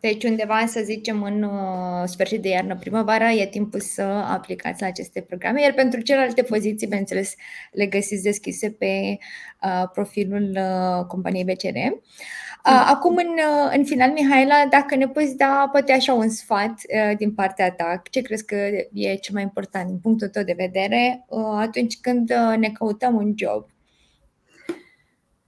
Deci 0.00 0.24
undeva, 0.24 0.66
să 0.66 0.80
zicem, 0.84 1.22
în 1.22 1.42
uh, 1.42 2.04
sfârșit 2.04 2.42
de 2.42 2.48
iarnă, 2.48 2.76
primăvară, 2.76 3.24
e 3.24 3.46
timpul 3.46 3.80
să 3.80 4.02
aplicați 4.02 4.80
la 4.80 4.86
aceste 4.86 5.20
programe, 5.20 5.62
iar 5.62 5.72
pentru 5.72 6.00
celelalte 6.00 6.42
poziții, 6.42 6.86
bineînțeles, 6.86 7.34
le 7.72 7.86
găsiți 7.86 8.22
deschise 8.22 8.70
pe 8.70 9.18
uh, 9.62 9.88
profilul 9.92 10.50
uh, 10.56 11.04
companiei 11.06 11.44
BCR. 11.44 11.76
Uh, 11.76 11.92
mm. 12.64 12.84
acum, 12.86 13.16
în, 13.16 13.26
uh, 13.26 13.72
în 13.76 13.84
final, 13.84 14.10
Mihaela, 14.10 14.66
dacă 14.70 14.96
ne 14.96 15.08
poți 15.08 15.36
da 15.36 15.68
poate 15.72 15.92
așa 15.92 16.12
un 16.12 16.28
sfat 16.28 16.70
uh, 16.70 17.16
din 17.16 17.34
partea 17.34 17.70
ta, 17.70 18.02
ce 18.10 18.20
crezi 18.20 18.44
că 18.44 18.54
e 18.92 19.14
cel 19.14 19.34
mai 19.34 19.42
important 19.42 19.86
din 19.86 19.98
punctul 19.98 20.28
tău 20.28 20.42
de 20.42 20.54
vedere 20.56 21.24
uh, 21.28 21.56
atunci 21.56 21.98
când 22.00 22.30
uh, 22.30 22.56
ne 22.56 22.70
căutăm 22.70 23.14
un 23.14 23.32
job? 23.36 23.66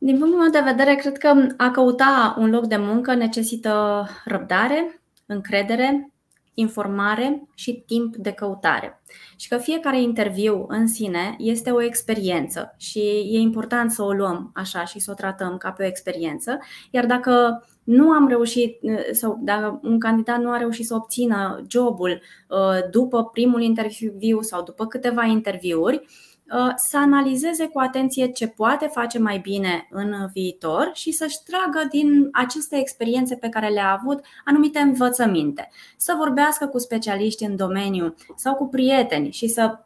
Din 0.03 0.19
punctul 0.19 0.41
meu 0.41 0.51
de 0.51 0.71
vedere, 0.71 0.95
cred 0.95 1.19
că 1.19 1.47
a 1.57 1.71
căuta 1.71 2.35
un 2.39 2.51
loc 2.51 2.67
de 2.67 2.77
muncă 2.77 3.15
necesită 3.15 4.07
răbdare, 4.25 5.03
încredere, 5.27 6.13
informare 6.55 7.49
și 7.55 7.83
timp 7.87 8.17
de 8.17 8.33
căutare. 8.33 9.03
Și 9.37 9.49
că 9.49 9.57
fiecare 9.57 10.01
interviu 10.01 10.65
în 10.69 10.87
sine 10.87 11.35
este 11.39 11.71
o 11.71 11.83
experiență 11.83 12.75
și 12.79 12.99
e 13.33 13.39
important 13.39 13.91
să 13.91 14.03
o 14.03 14.13
luăm 14.13 14.51
așa 14.55 14.85
și 14.85 14.99
să 14.99 15.11
o 15.11 15.15
tratăm 15.15 15.57
ca 15.57 15.71
pe 15.71 15.83
o 15.83 15.87
experiență. 15.87 16.59
Iar 16.91 17.07
dacă 17.07 17.65
nu 17.85 18.11
am 18.11 18.29
reușit 18.29 18.79
sau 19.13 19.39
dacă 19.43 19.81
un 19.83 19.99
candidat 19.99 20.41
nu 20.41 20.51
a 20.51 20.57
reușit 20.57 20.87
să 20.87 20.95
obțină 20.95 21.65
jobul 21.69 22.21
uh, 22.49 22.91
după 22.91 23.25
primul 23.25 23.63
interviu 23.63 24.41
sau 24.41 24.63
după 24.63 24.87
câteva 24.87 25.25
interviuri, 25.25 25.97
Uh, 25.97 26.30
să 26.77 26.97
analizeze 26.97 27.67
cu 27.67 27.79
atenție 27.79 28.27
ce 28.27 28.47
poate 28.47 28.87
face 28.87 29.19
mai 29.19 29.39
bine 29.39 29.89
în 29.91 30.15
viitor 30.33 30.91
și 30.93 31.13
să-și 31.13 31.39
tragă 31.47 31.89
din 31.91 32.29
aceste 32.33 32.77
experiențe 32.77 33.37
pe 33.37 33.49
care 33.49 33.69
le-a 33.69 33.99
avut 34.01 34.25
anumite 34.45 34.79
învățăminte. 34.79 35.69
Să 35.97 36.15
vorbească 36.17 36.67
cu 36.67 36.79
specialiști 36.79 37.45
în 37.45 37.57
domeniu 37.57 38.15
sau 38.37 38.55
cu 38.55 38.67
prieteni 38.69 39.31
și 39.31 39.49
să 39.49 39.79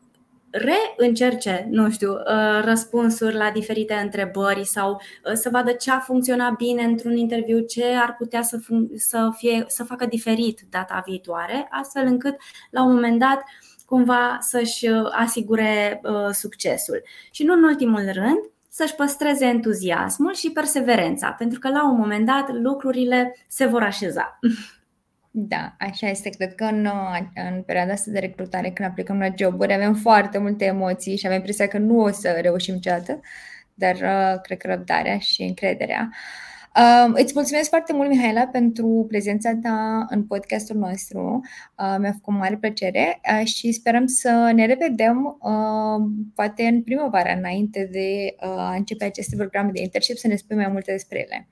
reîncerce, 0.97 1.69
nu 1.71 1.91
știu, 1.91 2.13
uh, 2.13 2.65
răspunsuri 2.65 3.35
la 3.35 3.51
diferite 3.51 3.95
întrebări 3.95 4.65
sau 4.65 4.93
uh, 4.93 5.33
să 5.33 5.49
vadă 5.53 5.73
ce 5.73 5.91
a 5.91 5.99
funcționat 5.99 6.57
bine 6.57 6.83
într-un 6.83 7.17
interviu, 7.17 7.61
ce 7.61 7.85
ar 7.85 8.15
putea 8.19 8.43
să, 8.43 8.59
fun- 8.59 8.97
să, 8.97 9.31
fie, 9.37 9.65
să 9.69 9.85
facă 9.85 10.07
diferit 10.07 10.61
data 10.71 11.03
viitoare, 11.07 11.69
astfel 11.71 12.07
încât 12.07 12.37
la 12.71 12.83
un 12.85 12.93
moment 12.93 13.19
dat 13.19 13.43
cumva 13.85 14.39
să-și 14.41 14.89
uh, 14.89 15.09
asigure 15.11 16.01
uh, 16.03 16.31
succesul. 16.33 17.03
Și 17.31 17.43
nu 17.43 17.53
în 17.53 17.63
ultimul 17.63 18.11
rând, 18.13 18.39
să-și 18.69 18.95
păstreze 18.95 19.45
entuziasmul 19.45 20.35
și 20.35 20.51
perseverența, 20.51 21.31
pentru 21.31 21.59
că 21.59 21.69
la 21.69 21.91
un 21.91 21.97
moment 21.97 22.27
dat 22.27 22.53
lucrurile 22.53 23.37
se 23.49 23.67
vor 23.67 23.83
așeza. 23.83 24.39
Da, 25.37 25.75
așa 25.79 26.09
este. 26.09 26.29
Cred 26.29 26.55
că 26.55 26.65
în, 26.65 26.85
uh, 26.85 27.19
în 27.35 27.63
perioada 27.63 27.93
asta 27.93 28.11
de 28.11 28.19
recrutare, 28.19 28.71
când 28.71 28.89
aplicăm 28.89 29.19
la 29.19 29.29
joburi, 29.37 29.73
avem 29.73 29.95
foarte 29.95 30.39
multe 30.39 30.65
emoții 30.65 31.17
și 31.17 31.27
avem 31.27 31.39
impresia 31.39 31.67
că 31.67 31.79
nu 31.79 31.99
o 31.99 32.11
să 32.11 32.39
reușim 32.41 32.75
niciodată, 32.75 33.21
dar 33.75 33.95
uh, 33.95 34.41
cred 34.43 34.59
că 34.59 34.67
răbdarea 34.67 35.19
și 35.19 35.43
încrederea 35.43 36.09
uh, 36.11 36.54
Uh, 36.79 37.13
îți 37.15 37.33
mulțumesc 37.35 37.69
foarte 37.69 37.93
mult, 37.93 38.09
Mihaela, 38.09 38.47
pentru 38.47 39.05
prezența 39.09 39.59
ta 39.63 40.07
în 40.09 40.27
podcastul 40.27 40.77
nostru. 40.77 41.41
Uh, 41.79 41.97
mi-a 41.99 42.13
făcut 42.13 42.35
mare 42.35 42.57
plăcere 42.57 43.21
uh, 43.41 43.47
și 43.47 43.73
sperăm 43.73 44.07
să 44.07 44.53
ne 44.55 44.67
revedem 44.67 45.39
uh, 45.41 46.11
poate 46.35 46.63
în 46.63 46.83
primăvară, 46.83 47.35
înainte 47.37 47.89
de 47.93 48.35
uh, 48.41 48.59
a 48.59 48.75
începe 48.75 49.05
aceste 49.05 49.37
programe 49.37 49.71
de 49.71 49.81
internship, 49.81 50.17
să 50.17 50.27
ne 50.27 50.37
spui 50.37 50.57
mai 50.57 50.69
multe 50.69 50.93
despre 50.93 51.19
ele. 51.19 51.49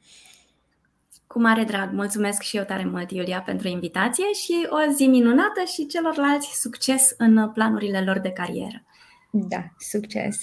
Cu 1.27 1.41
mare 1.41 1.65
drag, 1.65 1.93
mulțumesc 1.93 2.43
și 2.43 2.57
eu 2.57 2.65
tare 2.65 2.85
mult, 2.85 3.11
Iulia, 3.11 3.41
pentru 3.41 3.69
invitație 3.69 4.33
și 4.33 4.67
o 4.69 4.93
zi 4.93 5.07
minunată 5.07 5.63
și 5.75 5.87
celorlalți 5.87 6.61
succes 6.61 7.15
în 7.17 7.51
planurile 7.51 8.01
lor 8.01 8.19
de 8.19 8.31
carieră. 8.31 8.85
Da, 9.31 9.65
succes! 9.79 10.39